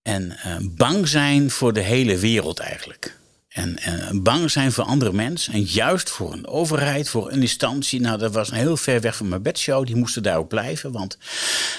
en 0.03 0.39
eh, 0.39 0.57
bang 0.63 1.09
zijn 1.09 1.51
voor 1.51 1.73
de 1.73 1.81
hele 1.81 2.19
wereld 2.19 2.59
eigenlijk. 2.59 3.19
En, 3.55 3.79
en 3.79 4.23
bang 4.23 4.51
zijn 4.51 4.73
voor 4.73 4.85
andere 4.85 5.13
mensen. 5.13 5.53
En 5.53 5.63
juist 5.63 6.11
voor 6.11 6.33
een 6.33 6.47
overheid, 6.47 7.09
voor 7.09 7.33
een 7.33 7.41
instantie. 7.41 8.01
Nou, 8.01 8.19
dat 8.19 8.33
was 8.33 8.51
heel 8.51 8.77
ver 8.77 9.01
weg 9.01 9.17
van 9.17 9.29
mijn 9.29 9.43
bedshow. 9.43 9.87
Die 9.87 9.97
moesten 9.97 10.23
daar 10.23 10.37
ook 10.37 10.49
blijven. 10.49 10.93
Want 10.93 11.19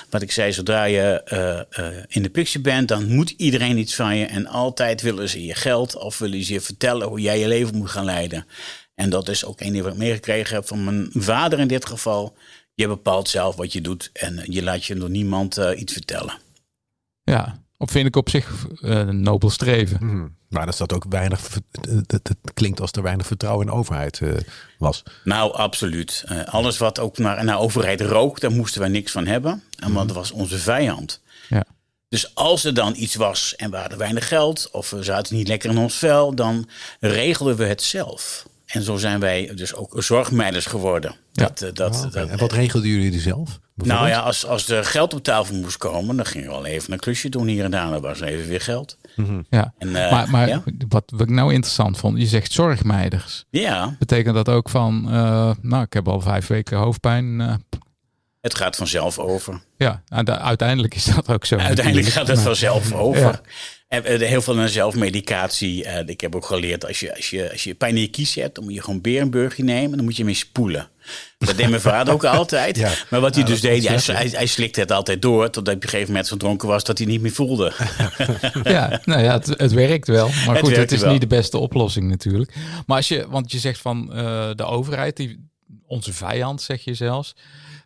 wat 0.10 0.22
ik 0.22 0.31
zei, 0.31 0.54
zodra 0.54 0.83
je 0.83 1.22
eh, 1.24 1.60
eh, 1.60 2.04
in 2.07 2.22
de 2.22 2.30
picture 2.30 2.63
bent, 2.63 2.88
dan 2.88 3.16
moet 3.16 3.30
iedereen 3.30 3.77
iets 3.77 3.95
van 3.95 4.18
je. 4.18 4.25
En 4.25 4.48
altijd 4.48 5.01
willen 5.01 5.30
ze 5.30 5.45
je 5.45 5.56
geld 5.56 5.95
of 5.95 6.18
willen 6.18 6.44
ze 6.44 6.54
je 6.54 6.62
vertellen 6.62 7.08
hoe 7.08 7.20
jij 7.20 7.39
je 7.39 7.48
leven 7.48 7.77
moet 7.77 7.89
gaan 7.89 8.05
leiden. 8.05 8.46
En 8.94 9.10
dat 9.10 9.29
is 9.29 9.46
ook 9.46 9.62
een 9.62 9.72
ding 9.72 9.84
wat 9.84 9.94
ik 9.94 10.00
meegekregen 10.00 10.55
heb 10.55 10.67
van 10.67 10.84
mijn 10.84 11.10
vader 11.13 11.60
in 11.60 11.67
dit 11.67 11.86
geval. 11.86 12.38
Je 12.74 12.88
bepaalt 12.88 13.29
zelf 13.29 13.55
wat 13.55 13.74
je 13.74 13.82
doet 13.82 14.10
en 14.13 14.44
je 14.50 14.63
laat 14.63 14.86
je 14.86 14.96
door 14.96 15.10
niemand 15.10 15.58
eh, 15.58 15.79
iets 15.79 15.94
vertellen. 15.94 16.34
Ja, 17.24 17.64
op 17.77 17.91
vind 17.91 18.08
ik 18.08 18.15
op 18.15 18.29
zich 18.29 18.67
eh, 18.82 18.89
een 18.89 19.22
nobel 19.22 19.50
streven. 19.50 20.05
Mhm. 20.05 20.27
Maar 20.50 20.65
dat, 20.65 20.77
dat 20.77 20.94
ook 20.94 21.05
weinig, 21.10 21.60
het, 22.08 22.36
klinkt 22.53 22.82
als 22.82 22.91
er 22.91 23.01
weinig 23.01 23.27
vertrouwen 23.27 23.65
in 23.65 23.72
de 23.72 23.77
overheid 23.77 24.20
eh, 24.22 24.29
was. 24.77 25.03
Nou, 25.24 25.53
absoluut. 25.53 26.24
Eh, 26.27 26.44
alles 26.44 26.77
wat 26.77 27.00
ook 27.00 27.17
naar, 27.17 27.44
naar 27.44 27.60
overheid 27.60 28.01
rook, 28.01 28.39
daar 28.39 28.51
moesten 28.51 28.82
wij 28.82 28.89
niks 28.89 29.12
van 29.12 29.25
hebben. 29.25 29.63
En 29.79 29.94
Want 29.94 30.08
dat 30.08 30.17
was 30.17 30.32
onze 30.32 30.58
vijand. 30.58 31.22
Ja. 31.50 31.65
Dus 32.10 32.36
als 32.36 32.63
er 32.63 32.74
dan 32.74 32.94
iets 32.96 33.15
was 33.15 33.55
en 33.55 33.72
we 33.72 33.77
hadden 33.77 33.98
weinig 33.98 34.27
geld 34.27 34.70
of 34.72 34.89
we 34.89 35.03
zaten 35.03 35.36
niet 35.36 35.48
lekker 35.48 35.70
in 35.70 35.77
ons 35.77 35.96
vel, 35.96 36.36
dan 36.36 36.70
regelden 37.00 37.55
we 37.55 37.65
het 37.65 37.82
zelf. 37.82 38.48
En 38.65 38.84
zo 38.84 38.98
zijn 38.98 39.20
wij 39.20 39.51
dus 39.55 39.74
ook 39.74 40.03
zorgmeiders 40.03 40.65
geworden. 40.65 41.15
Ja. 41.32 41.51
Dat, 41.53 41.75
dat, 41.75 41.96
Oh, 41.96 42.12
dat, 42.12 42.29
en 42.29 42.38
wat 42.38 42.51
regelden 42.51 42.89
jullie 42.89 43.13
er 43.13 43.20
zelf? 43.20 43.60
Nou 43.75 44.08
ja, 44.08 44.20
als, 44.20 44.46
als 44.46 44.70
er 44.70 44.86
geld 44.86 45.13
op 45.13 45.24
tafel 45.24 45.55
moest 45.55 45.77
komen, 45.77 46.15
dan 46.15 46.25
gingen 46.25 46.48
we 46.48 46.53
wel 46.53 46.65
even 46.65 46.94
een 46.94 47.00
klusje 47.00 47.29
doen 47.29 47.48
hier 47.48 47.63
en 47.63 47.72
daar. 47.72 47.89
Dan 47.91 48.01
was 48.01 48.22
er 48.22 48.27
even 48.27 48.48
weer 48.48 48.62
geld. 48.62 48.98
Ja. 49.50 49.74
En, 49.77 49.96
eh, 49.96 50.12
maar 50.12 50.29
maar 50.29 50.48
ja? 50.48 50.63
wat, 50.88 51.03
wat 51.15 51.22
ik 51.22 51.29
nou 51.29 51.53
interessant 51.53 51.98
vond, 51.98 52.17
je 52.20 52.25
zegt 52.25 52.51
zorgmeiders. 52.51 53.46
Ja, 53.50 53.96
Betekent 54.00 54.36
dat 54.36 54.50
ook 54.50 54.70
van, 54.70 55.05
eh, 55.12 55.51
nou, 55.62 55.84
ik 55.84 55.94
heb 55.94 56.08
al 56.08 56.22
vijf 56.22 56.48
weken 56.48 56.77
hoofdpijn. 56.77 57.41
eh, 57.41 57.53
het 58.41 58.55
gaat 58.55 58.75
vanzelf 58.75 59.20
over. 59.20 59.62
ja, 59.77 60.01
uiteindelijk 60.25 60.96
is 60.96 61.05
dat 61.05 61.29
ook 61.29 61.46
zo. 61.46 61.58
Uiteindelijk 61.58 62.08
gaat 62.08 62.27
het 62.27 62.39
vanzelf 62.39 62.94
over. 62.94 63.22
Ja. 63.22 63.41
En 64.04 64.22
eh, 64.22 64.28
heel 64.28 64.42
veel 64.42 64.60
aan 64.60 64.70
zelfmedicatie. 64.70 65.84
Eh, 65.86 66.08
ik 66.08 66.22
heb 66.22 66.36
ook 66.36 66.46
geleerd, 66.46 66.86
als 66.88 67.00
je, 67.00 67.16
als, 67.16 67.30
je, 67.30 67.52
als 67.52 67.64
je 67.64 67.75
pijn 67.75 67.96
in 67.96 68.02
je 68.02 68.08
kies 68.08 68.36
hebt, 68.36 68.56
dan 68.56 68.64
moet 68.64 68.74
je 68.74 68.82
gewoon 68.82 69.02
Berenburgje 69.02 69.64
nemen. 69.64 69.96
Dan 69.96 70.06
moet 70.06 70.18
je 70.18 70.25
mee 70.25 70.34
spoelen. 70.34 70.90
Dat 71.38 71.58
deed 71.58 71.70
mijn 71.70 71.82
vader 71.82 72.14
ook 72.14 72.25
altijd. 72.40 72.78
Ja. 72.78 72.92
Maar 73.10 73.20
wat 73.20 73.36
hij 73.36 73.44
Ja, 73.44 73.50
dus 73.50 73.62
deed, 73.62 73.88
hij, 73.88 74.16
hij, 74.16 74.30
hij 74.32 74.46
slikte 74.46 74.80
het 74.80 74.92
altijd 74.92 75.22
door. 75.22 75.44
Totdat 75.44 75.66
hij 75.66 75.75
op 75.75 75.84
een 75.84 75.90
gegeven 75.90 76.12
moment 76.12 76.28
zo 76.28 76.38
dronken 76.38 76.68
was 76.68 76.84
dat 76.84 76.98
hij 76.98 77.08
niet 77.08 77.22
meer 77.22 77.32
voelde. 77.32 77.74
Ja, 78.64 79.02
nou 79.04 79.24
ja, 79.24 79.34
het, 79.34 79.48
het 79.48 79.74
werkt 79.74 80.08
wel. 80.08 80.30
Maar 80.46 80.58
goed, 80.58 80.75
het 80.75 80.92
is 80.92 81.02
wel. 81.02 81.12
niet 81.12 81.22
de 81.22 81.28
beste 81.28 81.58
oplossing 81.58 82.10
natuurlijk. 82.10 82.54
Maar 82.86 82.98
als 82.98 83.08
je, 83.08 83.28
want 83.30 83.52
je 83.52 83.60
zegt 83.60 83.80
van 83.80 84.14
eh, 84.14 84.50
de 84.56 84.64
overheid, 84.64 85.16
die, 85.18 85.50
onze 85.88 86.14
vijand 86.14 86.62
zeg 86.62 86.84
je 86.84 86.94
zelfs. 86.94 87.36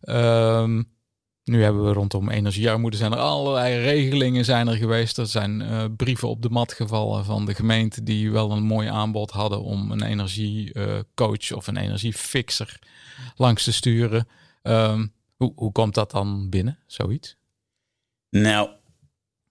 Ehm, 0.01 0.81
Nu 1.49 1.63
hebben 1.63 1.85
we 1.85 1.93
rondom 1.93 2.29
energiearmoede 2.29 2.97
zijn 2.97 3.11
er 3.11 3.17
allerlei 3.17 3.81
regelingen 3.81 4.45
zijn 4.45 4.67
er 4.67 4.75
geweest. 4.75 5.17
Er 5.17 5.27
zijn 5.27 5.61
uh, 5.61 5.85
brieven 5.97 6.29
op 6.29 6.41
de 6.41 6.49
mat 6.49 6.73
gevallen 6.73 7.25
van 7.25 7.45
de 7.45 7.55
gemeente 7.55 8.03
die 8.03 8.31
wel 8.31 8.51
een 8.51 8.63
mooi 8.63 8.87
aanbod 8.87 9.31
hadden 9.31 9.61
om 9.61 9.91
een 9.91 10.03
energiecoach 10.03 11.51
of 11.51 11.67
een 11.67 11.77
energiefixer 11.77 12.79
langs 13.35 13.63
te 13.63 13.73
sturen. 13.73 14.27
Um, 14.63 15.13
hoe, 15.35 15.51
hoe 15.55 15.71
komt 15.71 15.93
dat 15.93 16.11
dan 16.11 16.49
binnen, 16.49 16.77
zoiets? 16.87 17.35
Nou, 18.29 18.69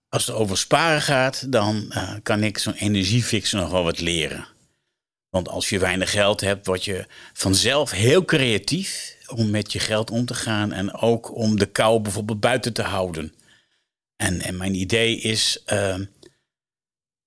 als 0.08 0.26
het 0.26 0.36
over 0.36 0.58
sparen 0.58 1.02
gaat, 1.02 1.52
dan 1.52 1.84
uh, 1.88 2.14
kan 2.22 2.42
ik 2.42 2.58
zo'n 2.58 2.74
energiefixer 2.74 3.60
nog 3.60 3.70
wel 3.70 3.84
wat 3.84 4.00
leren. 4.00 4.46
Want 5.30 5.48
als 5.48 5.68
je 5.68 5.78
weinig 5.78 6.10
geld 6.10 6.40
hebt, 6.40 6.66
word 6.66 6.84
je 6.84 7.06
vanzelf 7.32 7.90
heel 7.90 8.24
creatief 8.24 9.16
om 9.26 9.50
met 9.50 9.72
je 9.72 9.78
geld 9.78 10.10
om 10.10 10.24
te 10.24 10.34
gaan 10.34 10.72
en 10.72 10.92
ook 10.94 11.34
om 11.36 11.58
de 11.58 11.66
kou 11.66 12.00
bijvoorbeeld 12.00 12.40
buiten 12.40 12.72
te 12.72 12.82
houden. 12.82 13.34
En, 14.16 14.40
en 14.40 14.56
mijn 14.56 14.74
idee 14.74 15.16
is, 15.16 15.62
uh, 15.66 15.94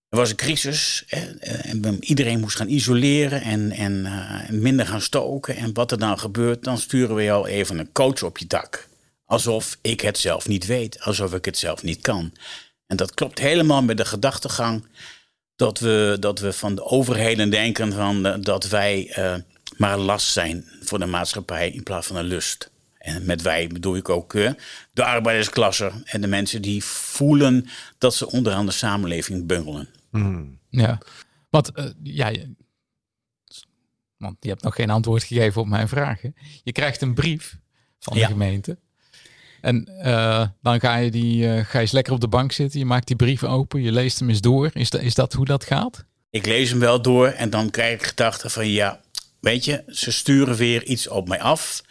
er 0.10 0.18
was 0.18 0.30
een 0.30 0.36
crisis 0.36 1.04
en 1.08 2.04
iedereen 2.04 2.40
moest 2.40 2.56
gaan 2.56 2.68
isoleren 2.68 3.42
en, 3.42 3.72
en 3.72 4.06
uh, 4.06 4.50
minder 4.50 4.86
gaan 4.88 5.02
stoken. 5.02 5.56
En 5.56 5.74
wat 5.74 5.92
er 5.92 6.00
dan 6.00 6.20
gebeurt, 6.20 6.64
dan 6.64 6.78
sturen 6.78 7.16
we 7.16 7.24
jou 7.24 7.48
even 7.48 7.80
een 7.80 7.92
coach 7.92 8.24
op 8.24 8.38
je 8.38 8.48
dak. 8.48 8.90
Alsof 9.26 9.78
ik 9.82 10.02
het 10.02 10.18
zelf 10.18 10.48
niet 10.48 10.66
weet, 10.66 11.02
alsof 11.02 11.34
ik 11.34 11.46
het 11.46 11.58
zelf 11.58 11.84
niet 11.84 12.02
kan. 12.02 12.34
En 12.88 12.98
dat 12.98 13.14
klopt 13.14 13.40
helemaal 13.40 13.84
met 13.84 13.98
de 13.98 14.06
gedachtegang 14.06 14.86
dat 15.62 15.80
we, 15.80 16.18
dat 16.20 16.40
we 16.40 16.54
van 16.54 16.76
de 16.76 16.84
overheden 16.84 17.50
denken 17.50 17.94
van, 17.94 18.28
uh, 18.28 18.36
dat 18.40 18.68
wij 18.68 19.14
uh, 19.18 19.36
maar 19.78 19.94
een 19.94 20.00
last 20.00 20.32
zijn 20.32 20.66
voor 20.82 21.00
de 21.00 21.06
maatschappij 21.06 21.70
in 21.70 21.84
plaats 21.84 22.08
van 22.08 22.16
een 22.16 22.26
lust. 22.26 22.72
En 22.98 23.26
met 23.26 23.42
wij 23.42 23.68
bedoel 23.68 23.96
ik 23.96 24.10
ook 24.10 24.34
uh, 24.34 24.52
de 24.94 25.04
arbeidersklasse 25.04 25.92
en 26.06 26.22
de 26.22 26.28
mensen 26.28 26.62
die 26.62 26.84
voelen 26.84 27.68
dat 27.98 28.16
ze 28.16 28.32
onderaan 28.32 28.66
de 28.66 28.72
samenleving 28.72 29.46
bungelen. 29.46 29.90
Mm. 30.12 30.60
Ja, 30.70 31.02
want 31.50 31.72
ja, 32.04 32.32
want 34.18 34.38
je 34.40 34.50
hebt 34.50 34.64
nog 34.64 34.76
geen 34.76 34.90
antwoord 34.90 35.24
gegeven 35.24 35.62
op 35.62 35.68
mijn 35.68 35.88
vragen. 35.88 36.36
Je 36.64 36.72
krijgt 36.72 37.02
een 37.02 37.14
brief 37.14 37.58
van 38.00 38.14
de 38.14 38.20
ja. 38.20 38.28
gemeente. 38.28 38.78
En 39.62 39.90
uh, 40.06 40.46
dan 40.62 40.80
ga 40.80 40.96
je, 40.96 41.12
die, 41.12 41.44
uh, 41.44 41.52
ga 41.52 41.72
je 41.74 41.80
eens 41.80 41.92
lekker 41.92 42.14
op 42.14 42.22
de 42.22 42.28
bank 42.28 42.52
zitten. 42.52 42.80
Je 42.80 42.86
maakt 42.86 43.08
die 43.08 43.16
brief 43.16 43.44
open. 43.44 43.82
Je 43.82 43.92
leest 43.92 44.20
hem 44.20 44.30
eens 44.30 44.42
door. 44.42 44.70
Is, 44.74 44.90
dat 44.90 45.02
is 45.02 45.16
dat 45.16 45.34
hoe 45.34 45.46
dat 45.46 45.64
gaat? 45.66 46.06
Ik 46.30 46.46
lees 46.46 46.70
hem 46.70 46.80
wel 46.80 47.02
door. 47.02 47.28
En 47.28 47.50
dan 47.50 47.70
krijg 47.70 47.94
ik 47.94 48.06
gedachten 48.06 48.52
van 48.52 48.68
ja, 48.68 49.00
weet 49.40 49.66
je, 49.66 49.84
ze 49.88 50.12
sturen 50.12 50.56
weer 50.56 50.84
iets 50.84 51.08
op 51.08 51.28
mij 51.28 51.42
af. 51.42 51.84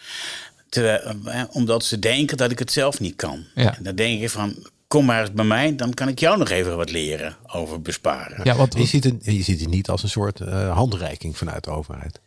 Terwijl, 0.69 1.01
eh, 1.25 1.43
omdat 1.53 1.85
ze 1.85 1.99
denken 1.99 2.37
dat 2.37 2.51
ik 2.51 2.59
het 2.59 2.73
zelf 2.73 3.01
niet 3.01 3.17
kan. 3.17 3.45
Ja. 3.55 3.77
En 3.77 3.83
dan 3.83 3.95
denk 3.95 4.23
ik 4.23 4.31
van, 4.31 4.67
kom 4.89 5.05
maar 5.05 5.21
eens 5.21 5.33
bij 5.33 5.45
mij, 5.45 5.77
dan 5.77 5.95
kan 5.95 6.09
ik 6.09 6.19
jou 6.19 6.39
nog 6.39 6.49
even 6.49 6.77
wat 6.77 6.91
leren 6.91 7.37
over 7.47 7.83
besparen. 7.83 8.41
Ja, 8.45 8.57
want 8.57 8.75
je 8.75 8.87
ziet 8.87 9.05
het, 9.05 9.15
je 9.25 9.43
ziet 9.43 9.61
het 9.61 9.71
niet 9.71 9.89
als 9.89 10.03
een 10.03 10.09
soort 10.09 10.41
uh, 10.41 10.75
handreiking 10.77 11.37
vanuit 11.37 11.65
de 11.65 11.71
overheid. 11.71 12.21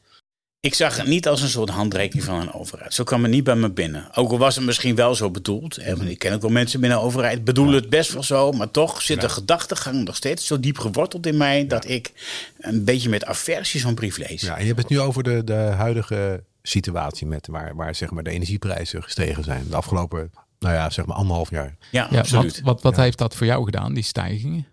Ik 0.65 0.74
zag 0.74 0.98
het 0.98 1.08
niet 1.08 1.27
als 1.27 1.41
een 1.41 1.50
soort 1.50 1.70
handreiking 1.70 2.24
van 2.24 2.41
een 2.41 2.53
overheid. 2.53 2.93
Zo 2.93 3.03
kwam 3.03 3.24
het 3.24 3.32
niet 3.32 3.43
bij 3.43 3.55
me 3.55 3.70
binnen. 3.70 4.15
Ook 4.15 4.32
al 4.32 4.38
was 4.38 4.55
het 4.55 4.65
misschien 4.65 4.96
wel 4.96 5.15
zo 5.15 5.32
bedoeld. 5.32 5.88
Ik 5.88 6.20
ken 6.20 6.34
ook 6.34 6.41
wel 6.41 6.51
mensen 6.51 6.79
binnen 6.79 6.98
de 6.98 7.03
overheid 7.03 7.43
bedoelen 7.43 7.75
het 7.75 7.89
best 7.89 8.13
wel 8.13 8.24
zo. 8.24 8.51
Maar 8.51 8.72
toch 8.72 9.01
zit 9.01 9.22
de 9.22 9.29
gedachtegang 9.29 10.05
nog 10.05 10.15
steeds 10.15 10.48
zo 10.48 10.60
diep 10.60 10.77
geworteld 10.77 11.25
in 11.25 11.38
mij... 11.38 11.67
dat 11.67 11.89
ik 11.89 12.12
een 12.58 12.84
beetje 12.84 13.10
met 13.10 13.25
aversie 13.25 13.79
zo'n 13.79 13.96
brief 13.96 14.17
lees. 14.17 14.41
Ja, 14.41 14.55
en 14.55 14.62
je 14.62 14.67
hebt 14.67 14.79
het 14.79 14.89
nu 14.89 15.00
over 15.00 15.24
de, 15.24 15.43
de 15.43 15.53
huidige 15.53 16.43
situatie... 16.62 17.27
Met 17.27 17.48
waar, 17.48 17.75
waar 17.75 17.96
zeg 17.96 18.12
maar 18.12 18.24
de 18.24 18.32
energieprijzen 18.32 19.03
gestegen 19.03 19.43
zijn. 19.43 19.65
De 19.70 19.75
afgelopen, 19.75 20.32
nou 20.60 20.74
ja, 20.74 20.89
zeg 20.89 21.05
maar 21.05 21.17
anderhalf 21.17 21.50
jaar. 21.50 21.75
Ja, 21.91 22.03
absoluut. 22.03 22.53
Wat, 22.53 22.63
wat, 22.63 22.82
wat 22.82 22.96
heeft 22.96 23.17
dat 23.17 23.36
voor 23.36 23.46
jou 23.46 23.65
gedaan, 23.65 23.93
die 23.93 24.03
stijgingen? 24.03 24.67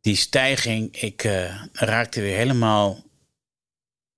Die 0.00 0.16
stijging, 0.16 0.96
ik 0.96 1.24
uh, 1.24 1.62
raakte 1.72 2.20
weer 2.20 2.36
helemaal 2.36 3.02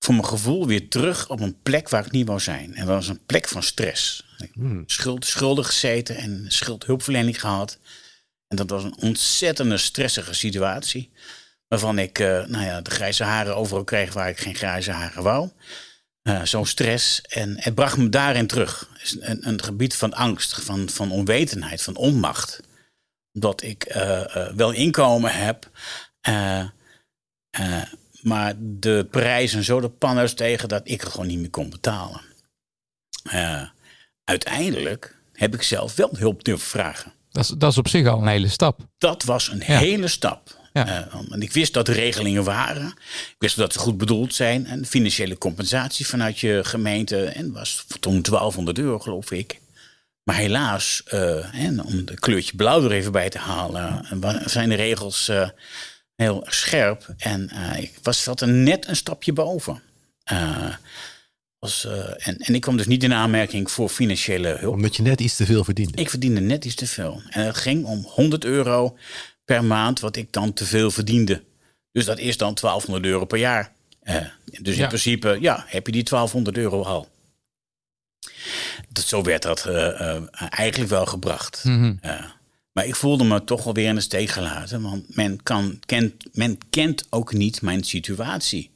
voor 0.06 0.14
mijn 0.14 0.26
gevoel 0.26 0.66
weer 0.66 0.88
terug 0.88 1.28
op 1.28 1.40
een 1.40 1.62
plek 1.62 1.88
waar 1.88 2.06
ik 2.06 2.12
niet 2.12 2.26
wou 2.26 2.40
zijn. 2.40 2.74
En 2.74 2.86
dat 2.86 2.94
was 2.94 3.08
een 3.08 3.24
plek 3.26 3.48
van 3.48 3.62
stress. 3.62 4.24
Hmm. 4.52 4.82
Schuld, 4.86 5.26
schuldig 5.26 5.66
gezeten 5.66 6.16
en 6.16 6.44
schuldhulpverlening 6.48 7.40
gehad. 7.40 7.78
En 8.48 8.56
dat 8.56 8.70
was 8.70 8.84
een 8.84 8.96
ontzettende 9.00 9.78
stressige 9.78 10.34
situatie. 10.34 11.12
Waarvan 11.68 11.98
ik 11.98 12.18
uh, 12.18 12.44
nou 12.44 12.64
ja, 12.64 12.80
de 12.80 12.90
grijze 12.90 13.24
haren 13.24 13.56
overal 13.56 13.84
kreeg 13.84 14.12
waar 14.12 14.28
ik 14.28 14.38
geen 14.38 14.54
grijze 14.54 14.90
haren 14.90 15.22
wou. 15.22 15.50
Uh, 16.22 16.44
Zo'n 16.44 16.66
stress. 16.66 17.20
En 17.20 17.56
het 17.60 17.74
bracht 17.74 17.96
me 17.96 18.08
daarin 18.08 18.46
terug. 18.46 18.90
Een, 19.20 19.48
een 19.48 19.62
gebied 19.62 19.94
van 19.94 20.14
angst, 20.14 20.62
van, 20.62 20.88
van 20.88 21.10
onwetendheid, 21.10 21.82
van 21.82 21.96
onmacht. 21.96 22.60
Omdat 23.32 23.62
ik 23.62 23.96
uh, 23.96 24.52
wel 24.52 24.72
inkomen 24.72 25.32
heb. 25.32 25.70
Maar 28.26 28.54
de 28.58 29.06
prijzen 29.10 29.64
zo 29.64 29.80
de 29.80 29.88
panners 29.88 30.34
tegen 30.34 30.68
dat 30.68 30.80
ik 30.84 31.00
het 31.00 31.10
gewoon 31.10 31.26
niet 31.26 31.38
meer 31.38 31.50
kon 31.50 31.70
betalen. 31.70 32.20
Uh, 33.32 33.62
uiteindelijk 34.24 35.16
heb 35.32 35.54
ik 35.54 35.62
zelf 35.62 35.94
wel 35.94 36.10
hulp 36.12 36.44
durven 36.44 36.68
vragen. 36.68 37.12
Dat 37.30 37.44
is, 37.44 37.50
dat 37.58 37.70
is 37.70 37.78
op 37.78 37.88
zich 37.88 38.06
al 38.06 38.20
een 38.20 38.26
hele 38.26 38.48
stap. 38.48 38.80
Dat 38.98 39.24
was 39.24 39.48
een 39.48 39.62
hele 39.62 40.08
stap. 40.08 40.56
Ja. 40.72 40.86
Uh, 40.86 41.32
en 41.32 41.42
ik 41.42 41.52
wist 41.52 41.72
dat 41.72 41.88
er 41.88 41.94
regelingen 41.94 42.44
waren. 42.44 42.86
Ik 43.28 43.36
wist 43.38 43.56
dat 43.56 43.72
ze 43.72 43.78
goed 43.78 43.98
bedoeld 43.98 44.34
zijn. 44.34 44.66
En 44.66 44.86
financiële 44.86 45.38
compensatie 45.38 46.06
vanuit 46.06 46.38
je 46.38 46.60
gemeente. 46.64 47.24
En 47.24 47.52
was 47.52 47.86
toen 48.00 48.22
1200 48.22 48.78
euro, 48.78 48.98
geloof 48.98 49.30
ik. 49.30 49.60
Maar 50.22 50.36
helaas, 50.36 51.02
uh, 51.12 51.54
en 51.64 51.84
om 51.84 52.04
de 52.04 52.14
kleurtje 52.14 52.56
blauw 52.56 52.84
er 52.84 52.92
even 52.92 53.12
bij 53.12 53.28
te 53.28 53.38
halen, 53.38 54.06
zijn 54.44 54.68
de 54.68 54.74
regels 54.74 55.30
heel 56.16 56.44
scherp. 56.46 57.14
En 57.18 57.50
uh, 57.52 57.78
ik 57.78 57.98
was, 58.02 58.22
zat 58.22 58.40
er 58.40 58.48
net 58.48 58.88
een 58.88 58.96
stapje 58.96 59.32
boven. 59.32 59.82
Uh, 60.32 60.74
was, 61.58 61.84
uh, 61.84 62.28
en, 62.28 62.36
en 62.36 62.54
ik 62.54 62.60
kwam 62.60 62.76
dus 62.76 62.86
niet 62.86 63.02
in 63.02 63.12
aanmerking 63.12 63.70
voor 63.70 63.88
financiële 63.88 64.48
hulp. 64.48 64.74
Omdat 64.74 64.96
je 64.96 65.02
net 65.02 65.20
iets 65.20 65.36
te 65.36 65.46
veel 65.46 65.64
verdiende? 65.64 66.00
Ik 66.00 66.10
verdiende 66.10 66.40
net 66.40 66.64
iets 66.64 66.74
te 66.74 66.86
veel. 66.86 67.22
En 67.30 67.46
het 67.46 67.56
ging 67.56 67.84
om 67.84 68.02
100 68.02 68.44
euro 68.44 68.98
per 69.44 69.64
maand, 69.64 70.00
wat 70.00 70.16
ik 70.16 70.32
dan 70.32 70.52
te 70.52 70.64
veel 70.64 70.90
verdiende. 70.90 71.42
Dus 71.92 72.04
dat 72.04 72.18
is 72.18 72.36
dan 72.36 72.54
1200 72.54 73.12
euro 73.12 73.24
per 73.24 73.38
jaar. 73.38 73.72
dus 74.60 74.76
in 74.76 74.86
principe, 74.86 75.36
ja, 75.40 75.64
heb 75.66 75.86
je 75.86 75.92
die 75.92 76.02
1200 76.02 76.56
euro 76.56 76.82
al. 76.82 77.08
Dat, 78.88 79.04
zo 79.04 79.22
werd 79.22 79.42
dat 79.42 79.66
eigenlijk 80.48 80.90
wel 80.90 81.06
gebracht. 81.06 81.64
Mm 81.64 81.80
-hmm. 81.80 81.98
Maar 82.76 82.86
ik 82.86 82.96
voelde 82.96 83.24
me 83.24 83.44
toch 83.44 83.64
wel 83.64 83.74
weer 83.74 83.88
in 83.88 83.94
de 83.94 84.00
steek 84.00 84.28
gelaten. 84.28 84.82
Want 84.82 85.16
men, 85.16 85.42
kan, 85.42 85.78
kent, 85.86 86.12
men 86.32 86.58
kent 86.70 87.06
ook 87.10 87.32
niet 87.32 87.62
mijn 87.62 87.84
situatie. 87.84 88.70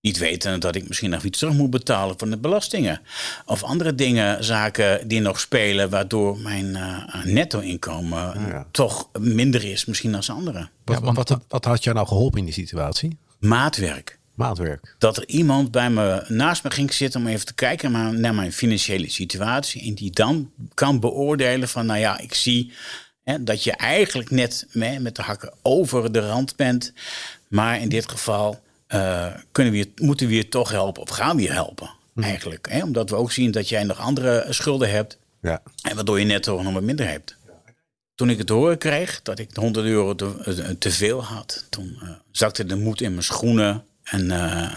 Niet 0.00 0.18
weten 0.18 0.60
dat 0.60 0.74
ik 0.74 0.88
misschien 0.88 1.10
nog 1.10 1.22
iets 1.22 1.38
terug 1.38 1.54
moet 1.54 1.70
betalen 1.70 2.18
van 2.18 2.30
de 2.30 2.36
belastingen. 2.36 3.00
Of 3.46 3.62
andere 3.62 3.94
dingen, 3.94 4.44
zaken 4.44 5.08
die 5.08 5.20
nog 5.20 5.40
spelen, 5.40 5.90
waardoor 5.90 6.38
mijn 6.38 6.66
uh, 6.66 7.24
netto-inkomen 7.24 8.66
toch 8.70 9.08
minder 9.18 9.64
is, 9.64 9.84
misschien 9.84 10.14
als 10.14 10.30
anderen. 10.30 10.70
Wat, 10.84 11.00
ja, 11.02 11.12
wat, 11.12 11.38
wat, 11.48 11.64
had 11.64 11.84
jou 11.84 11.96
nou 11.96 12.08
geholpen 12.08 12.38
in 12.38 12.44
die 12.44 12.54
situatie? 12.54 13.18
Maatwerk. 13.38 14.18
Maatwerk. 14.34 14.94
Dat 14.98 15.16
er 15.16 15.28
iemand 15.28 15.70
bij 15.70 15.90
me 15.90 16.24
naast 16.28 16.64
me 16.64 16.70
ging 16.70 16.92
zitten 16.92 17.20
om 17.20 17.26
even 17.26 17.46
te 17.46 17.54
kijken 17.54 18.20
naar 18.20 18.34
mijn 18.34 18.52
financiële 18.52 19.10
situatie. 19.10 19.82
En 19.82 19.94
die 19.94 20.10
dan 20.10 20.50
kan 20.74 21.00
beoordelen 21.00 21.68
van, 21.68 21.86
nou 21.86 21.98
ja, 21.98 22.18
ik 22.18 22.34
zie 22.34 22.72
dat 23.40 23.64
je 23.64 23.72
eigenlijk 23.72 24.30
net 24.30 24.66
met 25.00 25.16
de 25.16 25.22
hakken 25.22 25.52
over 25.62 26.12
de 26.12 26.20
rand 26.20 26.56
bent. 26.56 26.92
Maar 27.48 27.80
in 27.80 27.88
dit 27.88 28.08
geval 28.08 28.60
uh, 28.88 29.26
kunnen 29.52 29.72
we 29.72 29.78
je, 29.78 29.90
moeten 29.96 30.26
we 30.26 30.34
je 30.34 30.48
toch 30.48 30.70
helpen 30.70 31.02
of 31.02 31.08
gaan 31.08 31.36
we 31.36 31.42
je 31.42 31.52
helpen. 31.52 31.90
Hm. 32.12 32.22
Eigenlijk. 32.22 32.66
Hè? 32.70 32.82
Omdat 32.82 33.10
we 33.10 33.16
ook 33.16 33.32
zien 33.32 33.50
dat 33.50 33.68
jij 33.68 33.84
nog 33.84 33.98
andere 33.98 34.46
schulden 34.48 34.90
hebt. 34.90 35.18
Ja. 35.40 35.62
En 35.82 35.94
waardoor 35.94 36.18
je 36.18 36.24
net 36.24 36.42
toch 36.42 36.62
nog 36.62 36.72
wat 36.72 36.82
minder 36.82 37.08
hebt. 37.08 37.36
Toen 38.14 38.30
ik 38.30 38.38
het 38.38 38.48
horen 38.48 38.78
kreeg 38.78 39.22
dat 39.22 39.38
ik 39.38 39.50
100 39.54 39.86
euro 39.86 40.14
te, 40.14 40.76
te 40.78 40.90
veel 40.90 41.24
had, 41.24 41.66
toen 41.70 41.98
uh, 42.02 42.10
zakte 42.30 42.64
de 42.64 42.76
moed 42.76 43.00
in 43.00 43.10
mijn 43.10 43.22
schoenen. 43.22 43.84
En, 44.10 44.24
uh, 44.24 44.72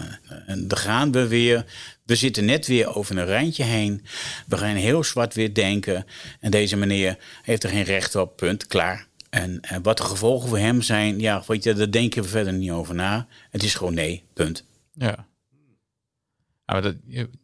en 0.46 0.68
dan 0.68 0.78
gaan 0.78 1.12
we 1.12 1.26
weer. 1.26 1.64
We 2.04 2.14
zitten 2.16 2.44
net 2.44 2.66
weer 2.66 2.94
over 2.94 3.18
een 3.18 3.26
randje 3.26 3.64
heen. 3.64 4.04
We 4.46 4.56
gaan 4.56 4.74
heel 4.74 5.04
zwart 5.04 5.34
weer 5.34 5.54
denken. 5.54 6.06
En 6.40 6.50
deze 6.50 6.76
meneer 6.76 7.18
heeft 7.42 7.64
er 7.64 7.70
geen 7.70 7.82
recht 7.82 8.14
op, 8.14 8.36
punt, 8.36 8.66
klaar. 8.66 9.06
En, 9.30 9.60
en 9.60 9.82
wat 9.82 9.96
de 9.96 10.02
gevolgen 10.02 10.48
voor 10.48 10.58
hem 10.58 10.82
zijn, 10.82 11.20
ja, 11.20 11.42
weet 11.46 11.64
je, 11.64 11.74
daar 11.74 11.90
denken 11.90 12.22
we 12.22 12.28
verder 12.28 12.52
niet 12.52 12.70
over 12.70 12.94
na. 12.94 13.26
Het 13.50 13.62
is 13.62 13.74
gewoon 13.74 13.94
nee, 13.94 14.24
punt. 14.34 14.64
Ja. 14.92 15.26
Maar 16.64 16.82
dat, 16.82 16.94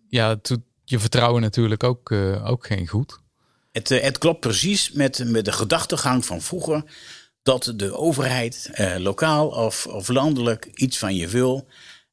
ja, 0.08 0.34
doet 0.42 0.60
je 0.84 0.98
vertrouwen 0.98 1.42
natuurlijk 1.42 1.84
ook, 1.84 2.10
uh, 2.10 2.48
ook 2.50 2.66
geen 2.66 2.86
goed. 2.86 3.20
Het, 3.72 3.88
het 3.88 4.18
klopt 4.18 4.40
precies 4.40 4.92
met, 4.92 5.22
met 5.26 5.44
de 5.44 5.52
gedachtegang 5.52 6.24
van 6.24 6.42
vroeger 6.42 6.84
dat 7.48 7.72
de 7.76 7.96
overheid, 7.96 8.70
eh, 8.72 8.96
lokaal 8.96 9.48
of, 9.48 9.86
of 9.86 10.08
landelijk, 10.08 10.64
iets 10.74 10.98
van 10.98 11.14
je 11.14 11.28
wil 11.28 11.66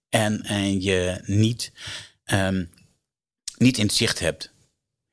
en, 0.09 0.41
en 0.43 0.81
je 0.81 1.21
niet, 1.25 1.71
um, 2.25 2.69
niet 3.57 3.77
in 3.77 3.85
het 3.85 3.95
zicht 3.95 4.19
hebt, 4.19 4.51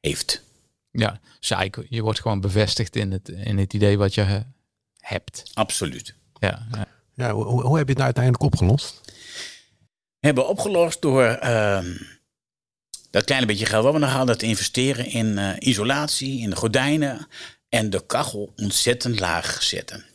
heeft. 0.01 0.43
Ja, 0.91 1.21
dus 1.41 1.71
je 1.89 2.03
wordt 2.03 2.21
gewoon 2.21 2.41
bevestigd 2.41 2.97
in 2.97 3.13
het, 3.13 3.29
in 3.29 3.59
het 3.59 3.73
idee 3.73 3.99
wat 3.99 4.15
je 4.15 4.21
eh, 4.21 4.37
hebt. 4.99 5.51
Absoluut. 5.55 6.15
Ja, 6.39 6.67
ja. 6.73 6.87
Ja, 7.15 7.33
hoe, 7.33 7.45
hoe 7.45 7.77
heb 7.77 7.87
je 7.87 7.95
het 7.95 8.03
nou 8.03 8.03
uiteindelijk 8.03 8.45
opgelost? 8.45 9.01
Hebben 10.21 10.49
opgelost 10.49 11.03
door 11.03 11.25
ehm, 11.25 11.97
dat 13.11 13.25
kleine 13.25 13.47
beetje 13.47 13.67
geld 13.67 13.85
wat 13.85 13.93
we 13.93 13.99
nog 13.99 14.13
hadden 14.13 14.39
te 14.39 14.47
investeren 14.47 15.07
in 15.07 15.39
eh, 15.39 15.51
isolatie, 15.59 16.41
in 16.41 16.51
de 16.51 16.57
gordijnen 16.57 17.27
en 17.69 17.91
de 17.91 18.07
kachel 18.07 18.53
ontzettend 18.57 19.21
laag 19.21 19.63
zetten. 19.63 20.11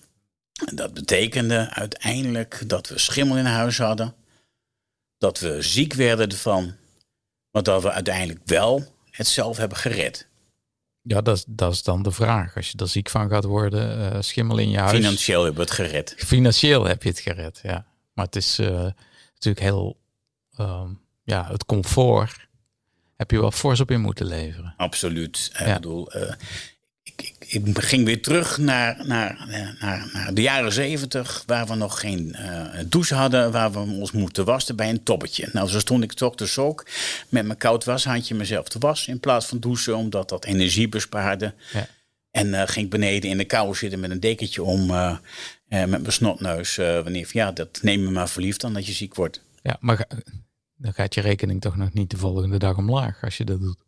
En 0.66 0.76
dat 0.76 0.94
betekende 0.94 1.70
uiteindelijk 1.70 2.64
dat 2.68 2.88
we 2.88 3.00
schimmel 3.00 3.38
in 3.38 3.46
huis 3.46 3.78
hadden, 3.78 4.16
dat 5.18 5.40
we 5.40 5.62
ziek 5.62 5.94
werden 5.94 6.30
ervan, 6.30 6.76
maar 7.52 7.64
dat 7.64 7.82
we 7.82 7.92
uiteindelijk 7.92 8.40
wel 8.46 8.96
het 9.12 9.28
zelf 9.28 9.58
hebben 9.58 9.78
gered. 9.78 10.28
ja 11.02 11.22
dat, 11.22 11.38
is, 11.38 11.44
dat 11.48 11.74
is 11.74 11.84
dan 11.84 12.04
de 12.04 12.12
vraag. 12.12 12.56
Als 12.56 12.72
je 12.72 12.78
er 12.78 12.88
ziek 12.88 13.10
van 13.10 13.30
gaat 13.30 13.44
worden, 13.44 14.12
eh, 14.12 14.22
schimmel 14.22 14.58
in 14.58 14.70
je 14.70 14.78
huis. 14.78 14.92
Financieel 14.92 15.44
hebben 15.44 15.66
we 15.66 15.70
het 15.70 15.80
gered. 15.80 16.14
Financieel 16.18 16.86
heb 16.86 17.04
je 17.04 17.10
het 17.10 17.20
gered, 17.20 17.60
ja. 17.64 17.86
Maar 18.14 18.26
het 18.26 18.36
is 18.36 18.60
eh, 18.60 18.88
natuurlijk 19.34 19.66
heel, 19.66 19.98
ehm, 20.56 20.90
ja, 21.24 21.48
het 21.48 21.66
comfort 21.66 22.48
heb 23.16 23.32
je 23.32 23.40
wel 23.40 23.52
fors 23.52 23.80
op 23.80 23.92
in 23.92 24.02
moeten 24.02 24.26
leveren. 24.26 24.74
Absoluut. 24.78 25.52
Ik 25.60 25.74
bedoel, 25.74 26.12
eh, 26.12 26.34
ik, 27.04 27.22
ik, 27.22 27.37
ik 27.48 27.80
ging 27.80 28.06
weer 28.06 28.22
terug 28.22 28.58
naar, 28.58 29.06
naar, 29.06 29.46
naar, 29.80 30.10
naar 30.13 30.34
de 30.34 30.42
jaren 30.42 30.74
zeventig, 30.74 31.44
waar 31.46 31.68
we 31.68 31.75
nog 31.75 32.00
geen 32.00 32.34
eh, 32.34 32.80
douche 32.86 33.16
hadden, 33.16 33.51
waar 33.51 33.72
we 33.72 33.80
ons 33.80 34.12
moeten 34.12 34.46
wassen 34.46 34.75
bij 34.75 34.89
een 34.89 35.04
tobbetje. 35.04 35.50
Nou, 35.54 35.70
zo 35.70 35.80
stond 35.80 36.04
ik 36.04 36.13
toch 36.13 36.36
dus 36.36 36.58
ook 36.58 36.86
met 37.30 37.46
mijn 37.46 37.58
koud 37.58 37.84
washandje 37.84 38.36
mezelf 38.36 38.68
te 38.68 38.80
wassen 38.80 39.13
in 39.13 39.20
plaats 39.20 39.46
van 39.46 39.60
douchen, 39.60 39.96
omdat 39.96 40.30
dat 40.30 40.46
energie 40.46 40.89
bespaarde. 40.89 41.54
Ja. 41.74 41.88
En 42.32 42.54
eh, 42.54 42.68
ging 42.68 42.86
ik 42.86 42.92
beneden 42.92 43.30
in 43.30 43.38
de 43.38 43.46
kou 43.46 43.75
zitten 43.75 44.00
met 44.00 44.12
een 44.12 44.20
dekentje 44.20 44.63
om, 44.63 44.89
eh, 44.89 45.18
met 45.68 45.89
mijn 45.89 46.12
snotneus. 46.12 46.75
wanneer 46.75 47.30
ja, 47.32 47.51
dat 47.51 47.80
neem 47.82 48.04
me 48.04 48.10
maar 48.12 48.30
verliefd 48.30 48.62
dan 48.62 48.74
dat 48.74 48.86
je 48.86 48.94
ziek 48.94 49.16
wordt. 49.16 49.42
Ja, 49.62 49.77
maar 49.80 50.08
dan 50.75 50.94
gaat 50.94 51.13
je 51.13 51.22
rekening 51.22 51.62
toch 51.62 51.75
nog 51.75 51.94
niet 51.94 52.10
de 52.10 52.18
volgende 52.18 52.58
dag 52.58 52.77
omlaag 52.77 53.24
als 53.24 53.38
je 53.38 53.44
dat 53.44 53.60
doet. 53.60 53.87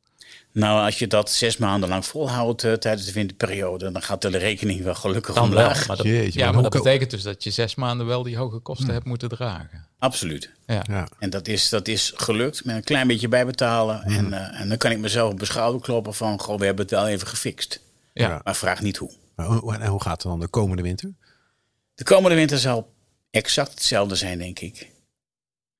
Nou, 0.51 0.85
als 0.85 0.99
je 0.99 1.07
dat 1.07 1.31
zes 1.31 1.57
maanden 1.57 1.89
lang 1.89 2.05
volhoudt 2.05 2.63
eh, 2.63 2.73
tijdens 2.73 3.05
de 3.05 3.11
winterperiode, 3.13 3.91
dan 3.91 4.01
gaat 4.01 4.21
de 4.21 4.27
rekening 4.27 4.83
wel 4.83 4.95
gelukkig 4.95 5.35
Dan 5.35 5.49
wel. 5.49 5.59
omlaag. 5.59 5.87
Maar 5.87 5.97
dat, 5.97 6.05
Jeetje, 6.05 6.39
ja, 6.39 6.51
maar 6.51 6.61
dat 6.63 6.71
betekent 6.71 7.09
dus 7.09 7.21
dat 7.21 7.43
je 7.43 7.49
zes 7.51 7.75
maanden 7.75 8.05
wel 8.05 8.23
die 8.23 8.37
hoge 8.37 8.59
kosten 8.59 8.93
hebt 8.93 9.05
moeten 9.05 9.29
dragen. 9.29 9.87
Absoluut. 9.99 10.51
Ja. 10.65 10.83
Ja. 10.89 11.07
En 11.19 11.29
dat 11.29 11.47
is, 11.47 11.69
dat 11.69 11.87
is 11.87 12.13
gelukt 12.15 12.65
met 12.65 12.75
een 12.75 12.83
klein 12.83 13.07
beetje 13.07 13.27
bijbetalen. 13.27 14.03
En, 14.03 14.33
eh, 14.33 14.59
en 14.61 14.69
dan 14.69 14.77
kan 14.77 14.91
ik 14.91 14.97
mezelf 14.97 15.31
op 15.31 15.39
de 15.39 15.45
schouder 15.45 15.81
kloppen 15.81 16.13
van, 16.13 16.39
goh, 16.39 16.59
we 16.59 16.65
hebben 16.65 16.83
het 16.85 16.93
wel 16.93 17.07
even 17.07 17.27
gefixt. 17.27 17.81
Ja. 18.13 18.41
Maar 18.43 18.55
vraag 18.55 18.81
niet 18.81 18.97
hoe- 18.97 19.13
En 19.35 19.85
hoe 19.85 20.01
gaat 20.01 20.11
het 20.23 20.31
dan 20.31 20.39
de 20.39 20.47
komende 20.47 20.81
winter? 20.83 21.11
De 21.95 22.03
komende 22.03 22.35
winter 22.35 22.57
zal 22.57 22.93
exact 23.31 23.69
hetzelfde 23.71 24.15
zijn, 24.15 24.37
denk 24.37 24.59
ik. 24.59 24.89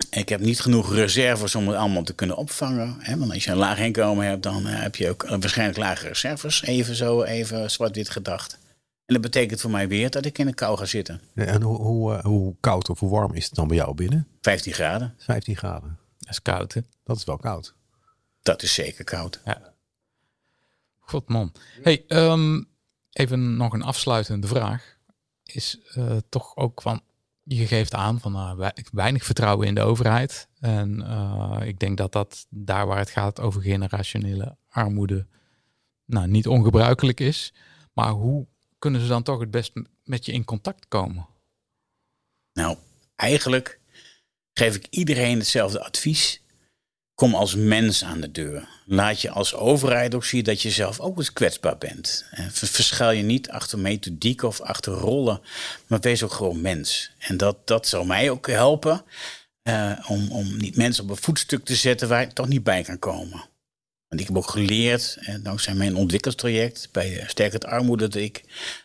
Ik 0.10 0.30
heb 0.30 0.40
niet 0.40 0.60
genoeg 0.60 0.94
reserves 0.94 1.56
om 1.56 1.68
het 1.68 1.78
allemaal 1.78 2.04
te 2.04 2.14
kunnen 2.14 2.38
opvangen. 2.38 2.96
Hè? 3.00 3.18
Want 3.18 3.32
als 3.34 3.44
je 3.44 3.52
een 3.52 3.58
laag 3.58 3.80
inkomen 3.80 4.26
hebt, 4.26 4.44
dan 4.44 4.68
eh, 4.68 4.82
heb 4.82 4.96
je 4.96 5.10
ook 5.10 5.24
eh, 5.24 5.30
waarschijnlijk 5.30 5.78
lage 5.78 6.08
reserves. 6.08 6.64
Even 6.64 6.96
zo, 6.96 7.24
even 7.24 7.72
zwart-wit 7.72 8.10
gedacht. 8.10 8.58
En 9.06 9.14
dat 9.14 9.22
betekent 9.22 9.62
voor 9.62 9.72
mij 9.72 9.88
weer 9.88 10.10
dat 10.10 10.26
ik 10.26 10.38
in 10.38 10.46
de 10.46 10.54
kou 10.54 10.78
ga 10.78 10.86
zitten. 10.86 11.22
En 11.36 11.62
hoe, 11.62 11.78
hoe, 11.78 12.16
eh, 12.16 12.24
hoe 12.24 12.56
koud 12.60 12.90
of 12.90 13.00
hoe 13.00 13.10
warm 13.10 13.34
is 13.34 13.46
het 13.46 13.54
dan 13.54 13.68
bij 13.68 13.78
jou 13.78 13.94
binnen? 13.94 14.28
15 14.42 14.74
graden, 14.74 15.16
15 15.18 15.58
graden. 15.58 15.98
Dat 16.20 16.30
is 16.30 16.42
koud, 16.42 16.74
hè? 16.74 16.82
Dat 17.04 17.18
is 17.18 17.24
wel 17.24 17.38
koud. 17.38 17.74
dat 18.42 18.62
is 18.62 18.74
zeker 18.74 19.04
koud. 19.04 19.42
God 21.00 21.30
man. 21.30 21.52
Hey, 21.82 22.04
ehm, 22.08 22.64
even 23.12 23.58
nog 23.58 23.74
een 23.74 23.84
afsluitende 23.84 24.48
vraag. 24.48 24.98
Is 25.44 25.80
eh, 25.94 26.18
toch 26.30 26.56
ook 26.56 26.82
van, 26.82 27.02
je 27.56 27.68
geeft 27.68 27.94
aan 27.94 28.20
van 28.20 28.32
nou, 28.32 28.58
wei- 28.58 28.72
weinig 28.92 29.24
vertrouwen 29.26 29.68
in 29.68 29.76
de 29.76 29.82
overheid. 29.82 30.48
En 30.60 31.02
eh, 31.02 31.68
ik 31.68 31.80
denk 31.80 31.98
dat 31.98 32.12
dat 32.12 32.46
daar 32.50 32.88
waar 32.88 32.98
het 32.98 33.10
gaat 33.10 33.40
over 33.40 33.62
generationele 33.62 34.58
armoede, 34.70 35.28
nou 36.06 36.28
niet 36.28 36.48
ongebruikelijk 36.48 37.20
is. 37.20 37.54
Maar 37.94 38.10
hoe 38.10 38.48
kunnen 38.80 39.02
ze 39.02 39.08
dan 39.08 39.24
toch 39.24 39.40
het 39.40 39.52
best 39.52 39.72
met 40.04 40.26
je 40.26 40.32
in 40.32 40.46
contact 40.46 40.88
komen? 40.88 41.28
Nou, 42.54 42.78
eigenlijk 43.16 43.80
geef 44.54 44.76
ik 44.76 44.88
iedereen 44.90 45.38
hetzelfde 45.38 45.84
advies. 45.84 46.42
Kom 47.20 47.36
als 47.36 47.56
mens 47.56 48.04
aan 48.04 48.22
de 48.22 48.32
deur. 48.32 48.68
Laat 48.86 49.22
je 49.22 49.30
als 49.30 49.54
overheid 49.54 50.16
ook 50.16 50.26
zien 50.26 50.44
dat 50.44 50.62
je 50.62 50.70
zelf 50.70 51.00
ook 51.00 51.18
eens 51.18 51.34
kwetsbaar 51.34 51.78
bent. 51.78 52.26
En 52.32 52.52
ver- 52.52 52.68
Verschuil 52.68 53.12
je 53.12 53.24
niet 53.24 53.50
achter 53.50 53.80
methodiek 53.80 54.44
of 54.44 54.62
achter 54.62 54.94
rollen, 54.94 55.42
maar 55.88 56.00
wees 56.00 56.24
ook 56.24 56.32
gewoon 56.34 56.62
mens. 56.62 57.12
En 57.18 57.38
dat, 57.38 57.68
dat 57.68 57.88
zal 57.88 58.06
mij 58.06 58.30
ook 58.30 58.48
helpen 58.48 59.04
eh, 59.62 59.92
om, 60.08 60.32
om 60.32 60.58
niet 60.58 60.76
mensen 60.76 61.04
op 61.04 61.10
een 61.10 61.18
voetstuk 61.18 61.66
te 61.66 61.76
zetten 61.76 62.08
waar 62.08 62.22
ik 62.22 62.32
toch 62.32 62.48
niet 62.48 62.64
bij 62.64 62.84
kan 62.84 63.00
komen. 63.00 63.44
Want 64.10 64.22
ik 64.22 64.28
heb 64.28 64.38
ook 64.38 64.50
geleerd, 64.50 65.18
en 65.20 65.44
dankzij 65.44 65.74
mijn 65.74 65.96
ontwikkeltraject 65.96 66.90
bij 66.92 67.20
eh, 67.20 67.28
Sterk 67.28 67.54
het 67.54 67.66
Armoede, 67.66 68.08
dat, 68.08 68.22
ik, 68.22 68.44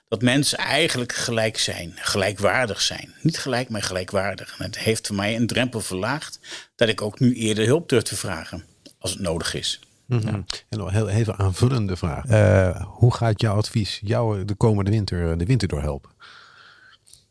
dat 0.09 0.23
mensen 0.23 0.59
eigenlijk 0.59 1.13
gelijk 1.13 1.59
zijn, 1.59 1.93
gelijkwaardig 1.97 2.81
zijn. 2.81 3.15
Niet 3.21 3.39
gelijk, 3.39 3.69
maar 3.69 3.83
gelijkwaardig. 3.83 4.55
En 4.59 4.65
het 4.65 4.79
heeft 4.79 5.07
voor 5.07 5.17
mij 5.17 5.37
een 5.37 5.47
drempel 5.47 5.81
verlaagd 5.81 6.41
dat 6.77 6.89
ik 6.89 7.03
ook 7.03 7.21
nu 7.21 7.35
eerder 7.35 7.67
hulp 7.67 7.89
durf 7.89 8.03
te 8.03 8.17
vragen 8.17 8.65
als 8.99 9.11
het 9.11 9.21
nodig 9.21 9.55
is. 9.55 9.81
Mhm. 10.07 10.43
En 10.69 10.79
nog 10.79 10.91
heel 10.91 11.09
even 11.09 11.39
aanvullende 11.39 11.97
vraag. 11.97 12.25
Eh, 12.25 12.85
hoe 12.87 13.15
gaat 13.15 13.41
jouw 13.41 13.57
advies 13.57 14.01
jou 14.03 14.45
de 14.45 14.55
komende 14.55 14.91
winter 14.91 15.31
eh, 15.31 15.39
de 15.39 15.45
winter 15.45 15.69
doorhelpen? 15.69 16.11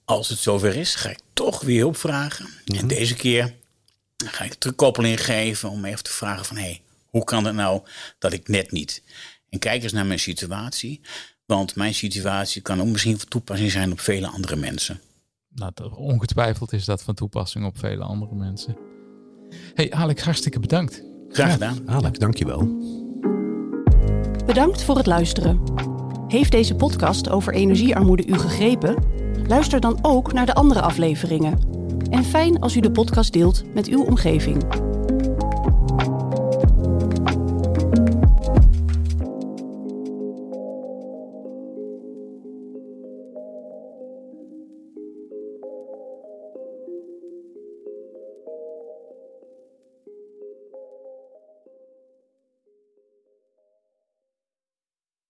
Als 0.05 0.29
het 0.29 0.39
zover 0.39 0.75
is, 0.75 0.95
ga 0.95 1.09
ik 1.09 1.19
toch 1.33 1.61
weer 1.61 1.79
hulp 1.79 1.97
vragen. 1.97 2.49
En 2.65 2.87
deze 2.87 3.15
keer 3.15 3.53
ga 4.25 4.43
ik 4.43 4.53
terugkoppeling 4.53 5.25
geven 5.25 5.69
om 5.69 5.85
even 5.85 6.03
te 6.03 6.11
vragen 6.11 6.45
van... 6.45 6.57
hé, 6.57 6.63
hey, 6.63 6.81
hoe 7.13 7.23
kan 7.23 7.45
het 7.45 7.55
nou 7.55 7.81
dat 8.19 8.33
ik 8.33 8.47
net 8.47 8.71
niet? 8.71 9.03
En 9.49 9.59
kijk 9.59 9.83
eens 9.83 9.91
naar 9.91 10.05
mijn 10.05 10.19
situatie. 10.19 11.01
Want 11.45 11.75
mijn 11.75 11.93
situatie 11.93 12.61
kan 12.61 12.81
ook 12.81 12.87
misschien 12.87 13.19
van 13.19 13.27
toepassing 13.27 13.71
zijn 13.71 13.91
op 13.91 13.99
vele 13.99 14.27
andere 14.27 14.55
mensen. 14.55 15.01
Nou, 15.49 15.71
ongetwijfeld 15.95 16.73
is 16.73 16.85
dat 16.85 17.03
van 17.03 17.13
toepassing 17.13 17.65
op 17.65 17.79
vele 17.79 18.03
andere 18.03 18.35
mensen. 18.35 18.77
Hey 19.73 19.91
Alex, 19.91 20.21
hartstikke 20.21 20.59
bedankt. 20.59 21.03
Graag 21.29 21.51
gedaan. 21.51 21.89
Alex, 21.89 22.19
dankjewel. 22.19 22.59
Bedankt 24.45 24.83
voor 24.83 24.97
het 24.97 25.05
luisteren. 25.05 25.61
Heeft 26.27 26.51
deze 26.51 26.75
podcast 26.75 27.29
over 27.29 27.53
energiearmoede 27.53 28.25
u 28.25 28.33
gegrepen? 28.33 29.03
Luister 29.47 29.79
dan 29.79 29.99
ook 30.01 30.33
naar 30.33 30.45
de 30.45 30.53
andere 30.53 30.81
afleveringen. 30.81 31.59
En 32.09 32.23
fijn 32.23 32.59
als 32.59 32.75
u 32.75 32.79
de 32.79 32.91
podcast 32.91 33.33
deelt 33.33 33.73
met 33.73 33.87
uw 33.87 34.03
omgeving. 34.03 34.91